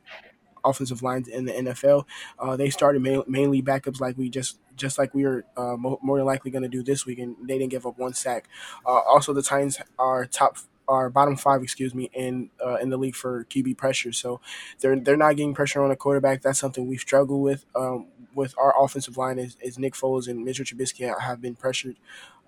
offensive 0.64 1.02
lines 1.02 1.28
in 1.28 1.44
the 1.44 1.52
NFL. 1.52 2.04
Uh, 2.38 2.56
they 2.56 2.70
started 2.70 3.02
ma- 3.02 3.22
mainly 3.26 3.62
backups, 3.62 4.00
like 4.00 4.18
we 4.18 4.28
just 4.28 4.58
just 4.76 4.98
like 4.98 5.14
we 5.14 5.24
are 5.24 5.44
uh, 5.56 5.76
mo- 5.76 5.98
more 6.02 6.18
than 6.18 6.26
likely 6.26 6.50
going 6.50 6.62
to 6.62 6.68
do 6.68 6.82
this 6.82 7.06
week, 7.06 7.18
and 7.18 7.36
they 7.42 7.58
didn't 7.58 7.70
give 7.70 7.86
up 7.86 7.98
one 7.98 8.12
sack. 8.14 8.48
Uh, 8.84 9.00
also, 9.00 9.32
the 9.32 9.42
Titans 9.42 9.78
are 9.98 10.26
top 10.26 10.58
are 10.88 11.10
bottom 11.10 11.36
five, 11.36 11.62
excuse 11.62 11.94
me, 11.94 12.10
in 12.14 12.50
uh, 12.64 12.76
in 12.76 12.90
the 12.90 12.96
league 12.96 13.16
for 13.16 13.44
QB 13.44 13.76
pressure. 13.76 14.12
So 14.12 14.40
they're 14.80 14.98
they're 14.98 15.16
not 15.16 15.36
getting 15.36 15.54
pressure 15.54 15.82
on 15.82 15.90
a 15.90 15.96
quarterback. 15.96 16.42
That's 16.42 16.58
something 16.58 16.86
we've 16.86 17.00
struggled 17.00 17.42
with. 17.42 17.64
Um, 17.74 18.06
with 18.34 18.54
our 18.58 18.74
offensive 18.78 19.16
line 19.16 19.38
is, 19.38 19.56
is 19.62 19.78
Nick 19.78 19.94
Foles 19.94 20.28
and 20.28 20.44
Mitchell 20.44 20.64
Trubisky 20.66 21.10
have 21.20 21.40
been 21.40 21.54
pressured 21.54 21.96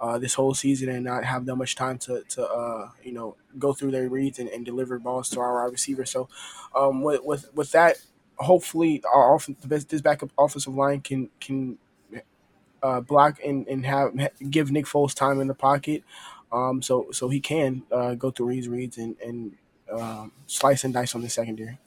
uh, 0.01 0.19
this 0.19 0.35
whole 0.35 0.55
season 0.55 0.91
and 0.91 1.05
not 1.05 1.25
have 1.25 1.47
that 1.47 1.57
much 1.57 1.77
time 1.77 1.99
to, 1.99 2.23
to 2.29 2.47
uh, 2.47 2.91
you 3.03 3.13
know 3.13 3.37
go 3.59 3.73
through 3.73 3.91
their 3.91 4.09
reads 4.09 4.39
and, 4.39 4.49
and 4.51 4.65
deliver 4.65 4.99
balls 4.99 5.31
to 5.31 5.41
our 5.41 5.71
receivers. 5.71 6.11
So 6.11 6.29
um, 6.75 7.03
with, 7.03 7.23
with 7.25 7.55
with 7.55 7.73
that, 7.73 7.97
hopefully 8.37 9.03
our 9.13 9.35
off- 9.35 9.49
this 9.65 10.01
backup 10.03 10.31
offensive 10.39 10.75
line 10.75 11.01
can 11.01 11.31
can 11.41 11.79
uh, 12.83 13.01
block 13.01 13.39
and, 13.45 13.67
and 13.69 13.85
have 13.87 14.13
give 14.51 14.71
Nick 14.71 14.87
Foles 14.87 15.15
time 15.15 15.41
in 15.41 15.49
the 15.49 15.55
pocket, 15.55 16.05
um, 16.53 16.83
so 16.83 17.09
so 17.13 17.29
he 17.29 17.41
can 17.41 17.83
uh, 17.93 18.15
go 18.15 18.31
through 18.31 18.49
his 18.49 18.69
reads 18.69 18.99
and 18.99 19.17
and 19.25 19.57
um, 19.93 20.33
slice 20.47 20.85
and 20.85 20.95
dice 20.95 21.15
on 21.15 21.23
the 21.23 21.29
secondary. 21.29 21.79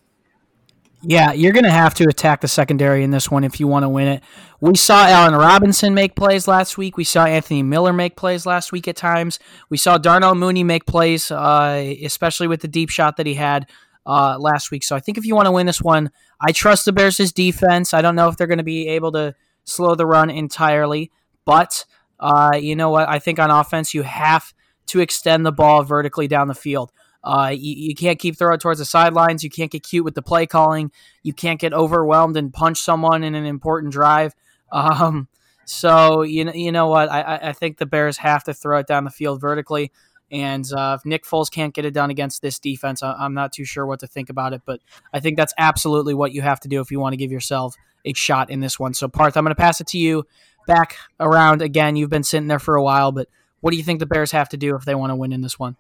Yeah, 1.03 1.31
you're 1.31 1.51
going 1.51 1.65
to 1.65 1.71
have 1.71 1.95
to 1.95 2.07
attack 2.07 2.41
the 2.41 2.47
secondary 2.47 3.03
in 3.03 3.09
this 3.09 3.31
one 3.31 3.43
if 3.43 3.59
you 3.59 3.65
want 3.65 3.83
to 3.83 3.89
win 3.89 4.07
it. 4.07 4.23
We 4.59 4.75
saw 4.75 5.07
Allen 5.07 5.33
Robinson 5.33 5.95
make 5.95 6.15
plays 6.15 6.47
last 6.47 6.77
week. 6.77 6.95
We 6.95 7.03
saw 7.03 7.25
Anthony 7.25 7.63
Miller 7.63 7.91
make 7.91 8.15
plays 8.15 8.45
last 8.45 8.71
week 8.71 8.87
at 8.87 8.95
times. 8.95 9.39
We 9.69 9.77
saw 9.77 9.97
Darnell 9.97 10.35
Mooney 10.35 10.63
make 10.63 10.85
plays, 10.85 11.31
uh, 11.31 11.95
especially 12.03 12.45
with 12.45 12.61
the 12.61 12.67
deep 12.67 12.91
shot 12.91 13.17
that 13.17 13.25
he 13.25 13.33
had 13.33 13.67
uh, 14.05 14.37
last 14.37 14.69
week. 14.69 14.83
So 14.83 14.95
I 14.95 14.99
think 14.99 15.17
if 15.17 15.25
you 15.25 15.35
want 15.35 15.47
to 15.47 15.51
win 15.51 15.65
this 15.65 15.81
one, 15.81 16.11
I 16.39 16.51
trust 16.51 16.85
the 16.85 16.93
Bears' 16.93 17.31
defense. 17.31 17.95
I 17.95 18.03
don't 18.03 18.15
know 18.15 18.27
if 18.27 18.37
they're 18.37 18.45
going 18.45 18.59
to 18.59 18.63
be 18.63 18.87
able 18.89 19.11
to 19.13 19.33
slow 19.63 19.95
the 19.95 20.05
run 20.05 20.29
entirely, 20.29 21.11
but 21.45 21.85
uh, 22.21 22.51
you 22.55 22.75
know 22.75 22.89
what? 22.89 23.09
I 23.09 23.19
think 23.19 23.39
on 23.39 23.49
offense, 23.49 23.93
you 23.93 24.03
have 24.03 24.53
to 24.87 24.99
extend 24.99 25.45
the 25.45 25.51
ball 25.51 25.83
vertically 25.83 26.27
down 26.27 26.47
the 26.47 26.53
field. 26.53 26.91
Uh, 27.23 27.53
you, 27.53 27.75
you, 27.89 27.95
can't 27.95 28.17
keep 28.19 28.37
throwing 28.37 28.59
towards 28.59 28.79
the 28.79 28.85
sidelines. 28.85 29.43
You 29.43 29.49
can't 29.49 29.69
get 29.69 29.83
cute 29.83 30.03
with 30.03 30.15
the 30.15 30.23
play 30.23 30.47
calling. 30.47 30.91
You 31.21 31.33
can't 31.33 31.59
get 31.59 31.71
overwhelmed 31.71 32.35
and 32.35 32.51
punch 32.51 32.79
someone 32.79 33.23
in 33.23 33.35
an 33.35 33.45
important 33.45 33.93
drive. 33.93 34.33
Um, 34.71 35.27
so 35.65 36.23
you 36.23 36.45
know, 36.45 36.53
you 36.53 36.71
know 36.71 36.87
what? 36.87 37.11
I, 37.11 37.39
I 37.43 37.53
think 37.53 37.77
the 37.77 37.85
Bears 37.85 38.17
have 38.17 38.43
to 38.45 38.53
throw 38.53 38.79
it 38.79 38.87
down 38.87 39.03
the 39.03 39.11
field 39.11 39.39
vertically. 39.39 39.91
And 40.31 40.65
uh, 40.73 40.97
if 40.97 41.05
Nick 41.05 41.25
Foles 41.25 41.51
can't 41.51 41.73
get 41.73 41.85
it 41.85 41.93
done 41.93 42.09
against 42.09 42.41
this 42.41 42.57
defense, 42.57 43.03
I, 43.03 43.25
am 43.25 43.33
not 43.33 43.51
too 43.51 43.65
sure 43.65 43.85
what 43.85 43.99
to 43.99 44.07
think 44.07 44.29
about 44.29 44.53
it. 44.53 44.61
But 44.65 44.79
I 45.13 45.19
think 45.19 45.37
that's 45.37 45.53
absolutely 45.57 46.13
what 46.13 46.31
you 46.31 46.41
have 46.41 46.59
to 46.61 46.69
do 46.69 46.79
if 46.79 46.89
you 46.89 46.99
want 46.99 47.13
to 47.13 47.17
give 47.17 47.31
yourself 47.31 47.75
a 48.05 48.13
shot 48.13 48.49
in 48.49 48.61
this 48.61 48.79
one. 48.79 48.93
So, 48.93 49.07
Parth, 49.07 49.35
I'm 49.35 49.43
going 49.43 49.53
to 49.53 49.59
pass 49.59 49.81
it 49.81 49.87
to 49.87 49.97
you 49.97 50.25
back 50.67 50.97
around 51.19 51.61
again. 51.61 51.95
You've 51.95 52.09
been 52.09 52.23
sitting 52.23 52.47
there 52.47 52.59
for 52.59 52.75
a 52.75 52.83
while, 52.83 53.11
but 53.11 53.27
what 53.59 53.71
do 53.71 53.77
you 53.77 53.83
think 53.83 53.99
the 53.99 54.05
Bears 54.05 54.31
have 54.31 54.49
to 54.49 54.57
do 54.57 54.75
if 54.75 54.85
they 54.85 54.95
want 54.95 55.11
to 55.11 55.15
win 55.15 55.33
in 55.33 55.41
this 55.41 55.57
one? 55.57 55.77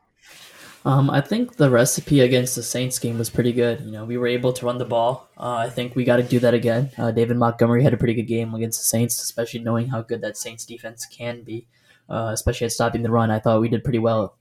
Um, 0.83 1.11
I 1.11 1.21
think 1.21 1.57
the 1.57 1.69
recipe 1.69 2.21
against 2.21 2.55
the 2.55 2.63
Saints 2.63 2.97
game 2.97 3.19
was 3.19 3.29
pretty 3.29 3.53
good. 3.53 3.81
You 3.81 3.91
know, 3.91 4.05
we 4.05 4.17
were 4.17 4.27
able 4.27 4.51
to 4.53 4.65
run 4.65 4.79
the 4.79 4.85
ball. 4.85 5.29
Uh, 5.37 5.53
I 5.53 5.69
think 5.69 5.95
we 5.95 6.03
got 6.03 6.17
to 6.17 6.23
do 6.23 6.39
that 6.39 6.55
again. 6.55 6.89
Uh, 6.97 7.11
David 7.11 7.37
Montgomery 7.37 7.83
had 7.83 7.93
a 7.93 7.97
pretty 7.97 8.15
good 8.15 8.23
game 8.23 8.55
against 8.55 8.79
the 8.79 8.85
Saints, 8.85 9.21
especially 9.21 9.59
knowing 9.59 9.89
how 9.89 10.01
good 10.01 10.21
that 10.21 10.37
Saints 10.37 10.65
defense 10.65 11.05
can 11.05 11.43
be, 11.43 11.67
uh, 12.09 12.31
especially 12.33 12.65
at 12.65 12.71
stopping 12.71 13.03
the 13.03 13.11
run. 13.11 13.29
I 13.29 13.37
thought 13.37 13.61
we 13.61 13.69
did 13.69 13.83
pretty 13.83 13.99
well. 13.99 14.35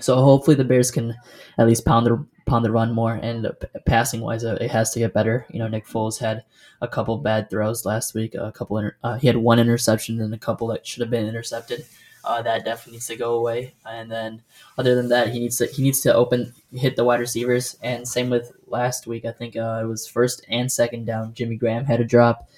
So 0.00 0.16
hopefully 0.16 0.56
the 0.56 0.64
Bears 0.64 0.90
can 0.90 1.14
at 1.58 1.66
least 1.66 1.84
pound 1.84 2.06
the 2.06 2.26
pound 2.46 2.64
the 2.64 2.72
run 2.72 2.92
more. 2.92 3.14
And 3.14 3.50
passing 3.86 4.20
wise, 4.20 4.44
uh, 4.44 4.58
it 4.60 4.70
has 4.70 4.90
to 4.92 4.98
get 4.98 5.14
better. 5.14 5.46
You 5.50 5.58
know, 5.58 5.68
Nick 5.68 5.86
Foles 5.86 6.18
had 6.18 6.44
a 6.80 6.88
couple 6.88 7.16
bad 7.18 7.50
throws 7.50 7.84
last 7.84 8.14
week. 8.14 8.34
A 8.34 8.50
couple, 8.50 8.78
inter- 8.78 8.96
uh, 9.04 9.16
he 9.16 9.28
had 9.28 9.36
one 9.36 9.60
interception 9.60 10.20
and 10.20 10.34
a 10.34 10.38
couple 10.38 10.66
that 10.68 10.86
should 10.86 11.02
have 11.02 11.10
been 11.10 11.28
intercepted 11.28 11.84
uh, 12.24 12.42
that 12.42 12.64
definitely 12.64 12.94
needs 12.94 13.06
to 13.08 13.16
go 13.16 13.34
away. 13.34 13.74
And 13.86 14.10
then 14.10 14.42
other 14.78 14.94
than 14.94 15.08
that, 15.08 15.30
he 15.30 15.40
needs 15.40 15.56
to 15.58 15.66
he 15.66 15.82
needs 15.82 16.00
to 16.00 16.14
open 16.14 16.52
hit 16.72 16.96
the 16.96 17.04
wide 17.04 17.20
receivers. 17.20 17.76
And 17.82 18.06
same 18.06 18.30
with 18.30 18.52
last 18.66 19.06
week. 19.06 19.24
I 19.24 19.32
think 19.32 19.56
uh, 19.56 19.80
it 19.82 19.86
was 19.86 20.06
first 20.06 20.44
and 20.48 20.70
second 20.70 21.06
down. 21.06 21.34
Jimmy 21.34 21.56
Graham 21.56 21.84
had 21.84 22.00
a 22.00 22.04
drop, 22.04 22.48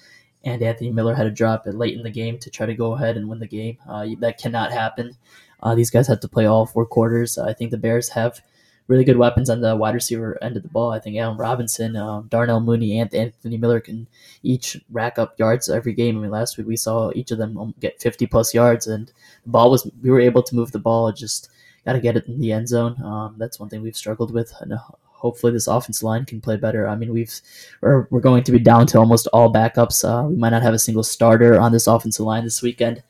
and 0.43 0.61
Anthony 0.61 0.91
Miller 0.91 1.15
had 1.15 1.25
a 1.27 1.31
drop 1.31 1.63
late 1.65 1.97
in 1.97 2.03
the 2.03 2.11
game 2.11 2.37
to 2.39 2.49
try 2.49 2.65
to 2.65 2.75
go 2.75 2.93
ahead 2.93 3.17
and 3.17 3.27
win 3.27 3.39
the 3.39 3.47
game. 3.47 3.77
Uh, 3.87 4.07
that 4.19 4.39
cannot 4.39 4.71
happen. 4.71 5.17
Uh, 5.65 5.75
these 5.75 5.89
guys 5.89 6.07
have 6.07 6.19
to 6.21 6.27
play 6.27 6.45
all 6.45 6.67
four 6.67 6.85
quarters. 6.85 7.37
I 7.37 7.51
think 7.51 7.71
the 7.71 7.77
Bears 7.77 8.09
have 8.09 8.39
really 8.87 9.03
good 9.03 9.17
weapons 9.17 9.49
on 9.49 9.61
the 9.61 9.75
wide 9.75 9.95
receiver 9.95 10.37
end 10.43 10.55
of 10.55 10.61
the 10.61 10.69
ball. 10.69 10.91
I 10.91 10.99
think 10.99 11.17
Allen 11.17 11.37
Robinson, 11.37 11.95
um, 11.95 12.27
Darnell 12.29 12.59
Mooney, 12.59 12.99
and 12.99 13.13
Anthony 13.15 13.57
Miller 13.57 13.79
can 13.79 14.07
each 14.43 14.77
rack 14.91 15.17
up 15.17 15.39
yards 15.39 15.67
every 15.67 15.93
game. 15.93 16.17
I 16.17 16.21
mean, 16.21 16.29
last 16.29 16.57
week 16.57 16.67
we 16.67 16.77
saw 16.77 17.11
each 17.15 17.31
of 17.31 17.39
them 17.39 17.73
get 17.79 17.99
50 17.99 18.27
plus 18.27 18.53
yards, 18.53 18.85
and 18.85 19.11
the 19.43 19.49
ball 19.49 19.71
was 19.71 19.89
we 20.03 20.11
were 20.11 20.19
able 20.19 20.43
to 20.43 20.55
move 20.55 20.71
the 20.71 20.79
ball. 20.79 21.11
Just 21.11 21.49
got 21.83 21.93
to 21.93 21.99
get 21.99 22.15
it 22.15 22.27
in 22.27 22.39
the 22.39 22.51
end 22.51 22.67
zone. 22.67 23.01
Um, 23.03 23.35
that's 23.39 23.59
one 23.59 23.69
thing 23.69 23.81
we've 23.81 23.95
struggled 23.95 24.31
with. 24.31 24.53
And 24.59 24.73
uh, 24.73 24.77
hopefully 25.03 25.51
this 25.51 25.67
offense 25.67 26.03
line 26.03 26.25
can 26.25 26.41
play 26.41 26.57
better. 26.57 26.87
I 26.87 26.95
mean, 26.95 27.11
we've 27.11 27.33
we're, 27.81 28.07
we're 28.11 28.19
going 28.19 28.43
to 28.43 28.51
be 28.51 28.59
down 28.59 28.85
to 28.87 28.99
almost 28.99 29.27
all 29.33 29.51
backups. 29.51 30.03
Uh, 30.07 30.27
we 30.27 30.35
might 30.35 30.51
not 30.51 30.61
have 30.61 30.75
a 30.75 30.79
single 30.79 31.03
starter 31.03 31.59
on 31.59 31.71
this 31.71 31.87
offensive 31.87 32.25
line 32.25 32.43
this 32.43 32.61
weekend, 32.61 33.01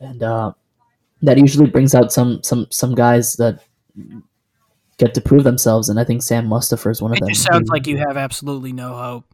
and 0.00 0.22
uh, 0.22 0.52
that 1.22 1.38
usually 1.38 1.68
brings 1.68 1.94
out 1.94 2.12
some 2.12 2.42
some 2.42 2.66
some 2.70 2.94
guys 2.94 3.34
that 3.36 3.60
get 4.98 5.14
to 5.14 5.20
prove 5.20 5.44
themselves. 5.44 5.88
And 5.88 5.98
I 5.98 6.04
think 6.04 6.22
Sam 6.22 6.48
Mustipher 6.48 6.90
is 6.90 7.00
one 7.00 7.12
of 7.12 7.18
them. 7.18 7.30
It 7.30 7.36
sounds 7.36 7.68
like 7.68 7.86
you 7.86 7.98
have 7.98 8.16
absolutely 8.16 8.72
no 8.72 8.94
hope. 8.94 9.24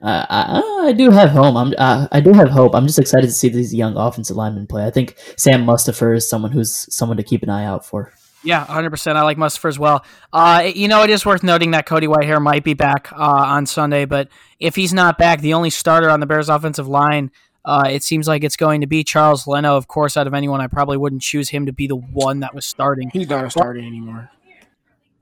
Uh, 0.00 0.24
I, 0.28 0.86
I 0.88 0.92
do 0.92 1.10
have 1.10 1.30
hope. 1.30 1.56
I'm 1.56 1.74
uh, 1.76 2.06
I 2.12 2.20
do 2.20 2.32
have 2.32 2.50
hope. 2.50 2.74
I'm 2.74 2.86
just 2.86 2.98
excited 2.98 3.26
to 3.26 3.32
see 3.32 3.48
these 3.48 3.74
young 3.74 3.96
offensive 3.96 4.36
linemen 4.36 4.66
play. 4.66 4.86
I 4.86 4.90
think 4.90 5.16
Sam 5.36 5.64
Mustipher 5.64 6.16
is 6.16 6.28
someone 6.28 6.52
who's 6.52 6.86
someone 6.94 7.16
to 7.16 7.24
keep 7.24 7.42
an 7.42 7.50
eye 7.50 7.64
out 7.64 7.84
for. 7.84 8.12
Yeah, 8.44 8.64
100%. 8.66 9.16
I 9.16 9.22
like 9.22 9.36
Mustipher 9.36 9.68
as 9.68 9.80
well. 9.80 10.04
Uh, 10.32 10.70
you 10.72 10.86
know, 10.86 11.02
it 11.02 11.10
is 11.10 11.26
worth 11.26 11.42
noting 11.42 11.72
that 11.72 11.86
Cody 11.86 12.06
Whitehair 12.06 12.40
might 12.40 12.62
be 12.62 12.74
back 12.74 13.10
uh, 13.12 13.16
on 13.16 13.66
Sunday, 13.66 14.04
but 14.04 14.28
if 14.60 14.76
he's 14.76 14.94
not 14.94 15.18
back, 15.18 15.40
the 15.40 15.54
only 15.54 15.70
starter 15.70 16.08
on 16.08 16.20
the 16.20 16.26
Bears 16.26 16.48
offensive 16.48 16.86
line, 16.86 17.32
uh, 17.68 17.86
it 17.86 18.02
seems 18.02 18.26
like 18.26 18.44
it's 18.44 18.56
going 18.56 18.80
to 18.80 18.86
be 18.86 19.04
Charles 19.04 19.46
Leno. 19.46 19.76
Of 19.76 19.88
course, 19.88 20.16
out 20.16 20.26
of 20.26 20.32
anyone, 20.32 20.62
I 20.62 20.68
probably 20.68 20.96
wouldn't 20.96 21.20
choose 21.20 21.50
him 21.50 21.66
to 21.66 21.72
be 21.72 21.86
the 21.86 21.96
one 21.96 22.40
that 22.40 22.54
was 22.54 22.64
starting. 22.64 23.10
He's 23.12 23.28
not 23.28 23.44
a 23.44 23.50
starter 23.50 23.78
anymore. 23.78 24.30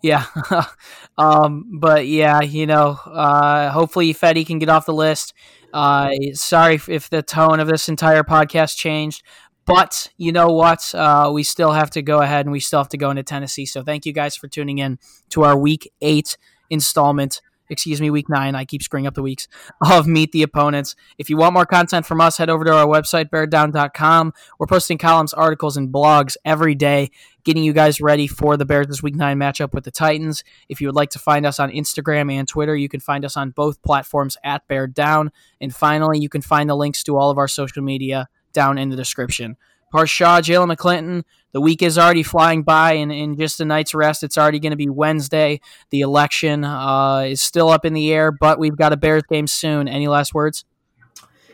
Yeah. 0.01 0.27
um, 1.19 1.81
but 1.81 2.07
yeah, 2.07 2.43
you 2.43 2.67
know, 2.67 3.01
uh, 3.05 3.71
hopefully 3.71 4.15
Fetty 4.15 4.47
can 4.47 4.61
get 4.61 4.69
off 4.69 4.87
the 4.87 4.95
list. 4.95 5.35
Uh, 5.75 6.11
sorry 6.35 6.79
if 6.87 7.11
the 7.11 7.21
tone 7.21 7.59
of 7.59 7.67
this 7.67 7.89
entire 7.89 8.23
podcast 8.23 8.77
changed, 8.77 9.25
but 9.65 10.13
you 10.17 10.31
know 10.31 10.53
what? 10.53 10.95
Uh, 10.95 11.33
we 11.35 11.43
still 11.43 11.73
have 11.73 11.91
to 11.91 12.03
go 12.03 12.21
ahead 12.21 12.47
and 12.47 12.53
we 12.53 12.61
still 12.61 12.79
have 12.79 12.89
to 12.91 12.97
go 12.97 13.11
into 13.11 13.25
Tennessee. 13.25 13.67
So 13.67 13.83
thank 13.83 14.07
you 14.07 14.13
guys 14.13 14.37
for 14.37 14.47
tuning 14.47 14.79
in 14.79 15.01
to 15.31 15.43
our 15.43 15.59
week 15.59 15.91
eight 16.01 16.39
installment 16.71 17.41
excuse 17.69 18.01
me, 18.01 18.11
week 18.11 18.29
nine. 18.29 18.55
I 18.55 18.65
keep 18.65 18.83
screwing 18.83 19.07
up 19.07 19.15
the 19.15 19.23
weeks 19.23 19.49
of 19.81 20.07
Meet 20.07 20.33
the 20.33 20.43
Opponents. 20.43 20.97
If 21.19 21.31
you 21.31 21.37
want 21.37 21.55
more 21.55 21.67
content 21.67 22.07
from 22.07 22.21
us, 22.21 22.39
head 22.39 22.51
over 22.51 22.65
to 22.65 22.73
our 22.73 22.87
website, 22.87 23.31
beardown.com. 23.31 24.33
We're 24.59 24.67
posting 24.67 24.99
columns, 24.99 25.35
articles, 25.35 25.77
and 25.77 25.93
blogs 25.93 26.37
every 26.45 26.75
day, 26.75 27.11
getting 27.45 27.65
you 27.65 27.73
guys 27.73 28.01
ready 28.01 28.27
for 28.27 28.57
the 28.57 28.65
Bears 28.65 28.87
this 28.87 29.03
week 29.03 29.15
nine 29.15 29.39
matchup 29.39 29.73
with 29.73 29.85
the 29.85 29.91
Titans. 29.91 30.45
If 30.69 30.81
you 30.81 30.89
would 30.89 30.97
like 30.97 31.11
to 31.11 31.19
find 31.19 31.47
us 31.47 31.61
on 31.61 31.71
Instagram 31.71 32.33
and 32.33 32.47
Twitter, 32.47 32.77
you 32.77 32.89
can 32.89 33.01
find 33.01 33.25
us 33.25 33.37
on 33.37 33.51
both 33.51 33.83
platforms 33.83 34.37
at 34.45 34.67
Bear 34.69 34.87
Down. 34.87 35.33
And 35.61 35.75
finally, 35.75 36.19
you 36.19 36.29
can 36.29 36.43
find 36.43 36.69
the 36.69 36.77
links 36.77 37.03
to 37.05 37.17
all 37.17 37.31
of 37.31 37.39
our 37.39 37.49
social 37.49 37.83
media 37.83 38.29
down 38.53 38.79
in 38.79 38.89
the 38.89 38.97
description. 38.97 39.57
Parth 39.91 40.11
Shaw, 40.11 40.41
Jalen 40.41 40.75
McClinton. 40.75 41.25
The 41.53 41.61
week 41.61 41.83
is 41.83 41.97
already 41.97 42.23
flying 42.23 42.63
by, 42.63 42.93
and 42.93 43.11
in 43.11 43.37
just 43.37 43.61
a 43.61 43.65
night's 43.65 43.95
rest, 43.95 44.23
it's 44.23 44.37
already 44.37 44.59
going 44.59 44.73
to 44.73 44.77
be 44.77 44.89
Wednesday. 44.89 45.61
The 45.91 46.03
election 46.03 46.65
uh, 46.65 47.21
is 47.21 47.41
still 47.41 47.71
up 47.71 47.85
in 47.85 47.95
the 47.95 48.13
air, 48.13 48.31
but 48.31 48.59
we've 48.59 48.77
got 48.77 48.93
a 48.93 48.97
Bears 48.97 49.23
game 49.23 49.47
soon. 49.47 49.89
Any 49.89 50.07
last 50.09 50.35
words? 50.35 50.65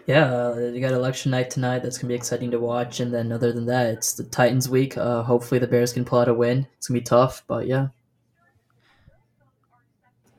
Yeah, 0.06 0.34
uh, 0.34 0.72
you 0.74 0.80
got 0.80 0.92
election 0.92 1.30
night 1.30 1.50
tonight. 1.50 1.80
That's 1.80 1.98
gonna 1.98 2.08
be 2.08 2.16
exciting 2.16 2.50
to 2.50 2.58
watch. 2.58 2.98
And 2.98 3.14
then, 3.14 3.30
other 3.30 3.52
than 3.52 3.66
that, 3.66 3.86
it's 3.86 4.14
the 4.14 4.24
Titans 4.24 4.68
week. 4.68 4.98
Uh, 4.98 5.22
hopefully, 5.22 5.60
the 5.60 5.68
Bears 5.68 5.92
can 5.92 6.04
pull 6.04 6.18
out 6.18 6.28
a 6.28 6.34
win. 6.34 6.66
It's 6.76 6.88
gonna 6.88 6.98
be 6.98 7.04
tough, 7.04 7.44
but 7.46 7.66
yeah. 7.68 7.88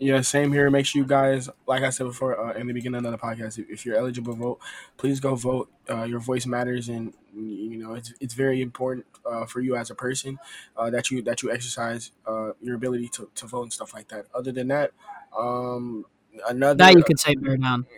Yeah, 0.03 0.19
same 0.19 0.51
here. 0.51 0.69
Make 0.69 0.85
sure 0.85 1.01
you 1.01 1.07
guys, 1.07 1.49
like 1.65 1.81
I 1.81 1.89
said 1.89 2.03
before 2.03 2.37
uh, 2.37 2.53
in 2.59 2.67
the 2.67 2.73
beginning 2.73 3.05
of 3.05 3.11
the 3.13 3.17
podcast, 3.17 3.57
if 3.69 3.85
you're 3.85 3.95
eligible 3.95 4.33
to 4.33 4.39
vote, 4.39 4.59
please 4.97 5.21
go 5.21 5.35
vote. 5.35 5.71
Uh, 5.89 6.03
your 6.03 6.19
voice 6.19 6.45
matters, 6.45 6.89
and 6.89 7.13
you 7.33 7.77
know 7.77 7.93
it's 7.93 8.13
it's 8.19 8.33
very 8.33 8.61
important 8.61 9.05
uh, 9.25 9.45
for 9.45 9.61
you 9.61 9.77
as 9.77 9.89
a 9.89 9.95
person 9.95 10.39
uh, 10.75 10.89
that 10.89 11.09
you 11.09 11.21
that 11.21 11.41
you 11.41 11.51
exercise 11.51 12.11
uh, 12.27 12.51
your 12.61 12.75
ability 12.75 13.07
to, 13.09 13.29
to 13.35 13.47
vote 13.47 13.63
and 13.63 13.73
stuff 13.73 13.93
like 13.93 14.09
that. 14.09 14.25
Other 14.35 14.51
than 14.51 14.67
that, 14.67 14.91
um, 15.37 16.05
another 16.49 16.83
now 16.83 16.89
you 16.89 17.03
can 17.03 17.17
say 17.17 17.35
bear 17.35 17.57
down. 17.57 17.85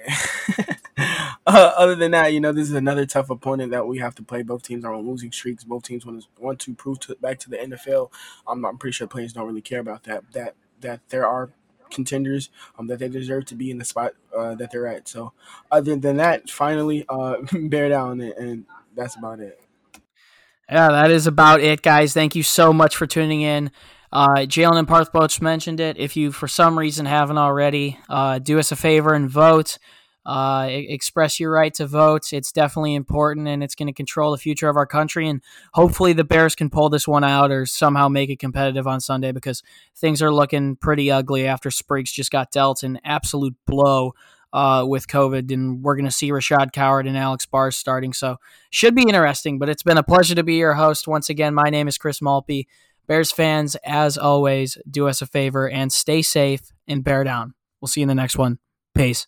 Uh, 1.48 1.74
other 1.78 1.94
than 1.94 2.12
that, 2.12 2.32
you 2.32 2.40
know 2.40 2.54
this 2.54 2.70
is 2.70 2.74
another 2.74 3.06
tough 3.06 3.30
opponent 3.30 3.70
that 3.70 3.86
we 3.86 4.00
have 4.00 4.16
to 4.16 4.24
play. 4.24 4.42
Both 4.42 4.64
teams 4.64 4.86
are 4.86 4.94
on 4.94 5.06
losing 5.06 5.32
streaks. 5.32 5.64
Both 5.64 5.84
teams 5.84 6.06
want 6.06 6.22
to 6.22 6.28
want 6.40 6.60
to 6.62 6.74
prove 6.74 7.02
to, 7.02 7.16
back 7.16 7.38
to 7.40 7.50
the 7.50 7.58
NFL. 7.58 8.12
I'm, 8.48 8.66
I'm 8.66 8.78
pretty 8.78 8.94
sure 8.94 9.06
players 9.06 9.34
don't 9.34 9.46
really 9.46 9.62
care 9.62 9.82
about 9.82 10.04
that. 10.04 10.24
That 10.32 10.56
that 10.80 11.02
there 11.10 11.28
are 11.28 11.52
contenders 11.92 12.50
um, 12.78 12.88
that 12.88 13.00
they 13.00 13.08
deserve 13.08 13.46
to 13.46 13.56
be 13.56 13.72
in 13.72 13.78
the 13.78 13.86
spot 13.86 14.14
uh, 14.36 14.56
that 14.56 14.72
they're 14.72 14.88
at. 14.88 15.08
So, 15.08 15.34
other 15.72 15.96
than 15.96 16.18
that, 16.18 16.50
finally, 16.50 17.06
uh, 17.10 17.38
bear 17.54 17.90
down, 17.90 18.22
and, 18.22 18.34
and 18.34 18.66
that's 18.96 19.16
about 19.16 19.40
it. 19.40 19.60
Yeah, 20.70 20.90
that 20.90 21.12
is 21.12 21.28
about 21.28 21.62
it, 21.62 21.82
guys. 21.82 22.14
Thank 22.14 22.36
you 22.36 22.44
so 22.44 22.74
much 22.74 22.96
for 22.96 23.06
tuning 23.06 23.42
in. 23.42 23.72
Uh, 24.12 24.46
Jalen 24.46 24.78
and 24.78 24.88
Parth 24.88 25.12
both 25.12 25.42
mentioned 25.42 25.80
it. 25.80 25.98
If 25.98 26.16
you, 26.16 26.32
for 26.32 26.48
some 26.48 26.80
reason, 26.80 27.06
haven't 27.06 27.38
already, 27.38 28.00
uh, 28.10 28.40
do 28.40 28.58
us 28.58 28.72
a 28.72 28.76
favor 28.76 29.14
and 29.14 29.30
vote. 29.30 29.78
Uh, 30.26 30.68
express 30.70 31.40
your 31.40 31.52
right 31.52 31.74
to 31.76 31.86
vote. 31.86 32.34
It's 32.34 32.52
definitely 32.52 32.96
important, 32.96 33.48
and 33.48 33.64
it's 33.64 33.76
going 33.76 33.88
to 33.88 33.94
control 33.94 34.32
the 34.32 34.38
future 34.38 34.70
of 34.70 34.78
our 34.78 34.88
country. 34.88 35.30
And 35.30 35.42
hopefully, 35.74 36.14
the 36.14 36.24
Bears 36.24 36.56
can 36.56 36.70
pull 36.70 36.90
this 36.90 37.08
one 37.08 37.24
out 37.24 37.52
or 37.52 37.66
somehow 37.66 38.08
make 38.08 38.30
it 38.30 38.40
competitive 38.40 38.88
on 38.88 39.00
Sunday 39.00 39.32
because 39.32 39.62
things 39.96 40.22
are 40.22 40.34
looking 40.34 40.78
pretty 40.78 41.12
ugly 41.12 41.46
after 41.46 41.70
Spriggs 41.70 42.12
just 42.12 42.32
got 42.32 42.52
dealt 42.52 42.82
an 42.84 43.00
absolute 43.04 43.56
blow 43.68 44.14
uh, 44.52 44.86
with 44.88 45.08
COVID, 45.08 45.52
and 45.52 45.84
we're 45.84 45.96
going 45.96 46.06
to 46.06 46.12
see 46.12 46.32
Rashaad 46.32 46.72
Coward 46.72 47.08
and 47.08 47.18
Alex 47.18 47.46
Bars 47.46 47.76
starting. 47.76 48.14
So 48.14 48.38
should 48.70 48.96
be 48.96 49.04
interesting. 49.04 49.60
But 49.60 49.70
it's 49.70 49.84
been 49.84 49.98
a 49.98 50.04
pleasure 50.04 50.36
to 50.36 50.44
be 50.44 50.56
your 50.56 50.74
host 50.74 51.08
once 51.08 51.30
again. 51.30 51.54
My 51.54 51.70
name 51.70 51.88
is 51.88 51.98
Chris 51.98 52.20
Malpe. 52.22 52.66
Bears 53.08 53.32
fans, 53.32 53.76
as 53.86 54.18
always, 54.18 54.78
do 54.90 55.08
us 55.08 55.22
a 55.22 55.28
favor 55.28 55.70
and 55.70 55.92
stay 55.92 56.22
safe 56.22 56.72
and 56.88 57.04
bear 57.04 57.24
down. 57.24 57.54
We'll 57.80 57.90
see 57.90 58.02
you 58.02 58.06
in 58.06 58.08
the 58.08 58.16
next 58.16 58.38
one. 58.38 58.58
Peace. 58.96 59.28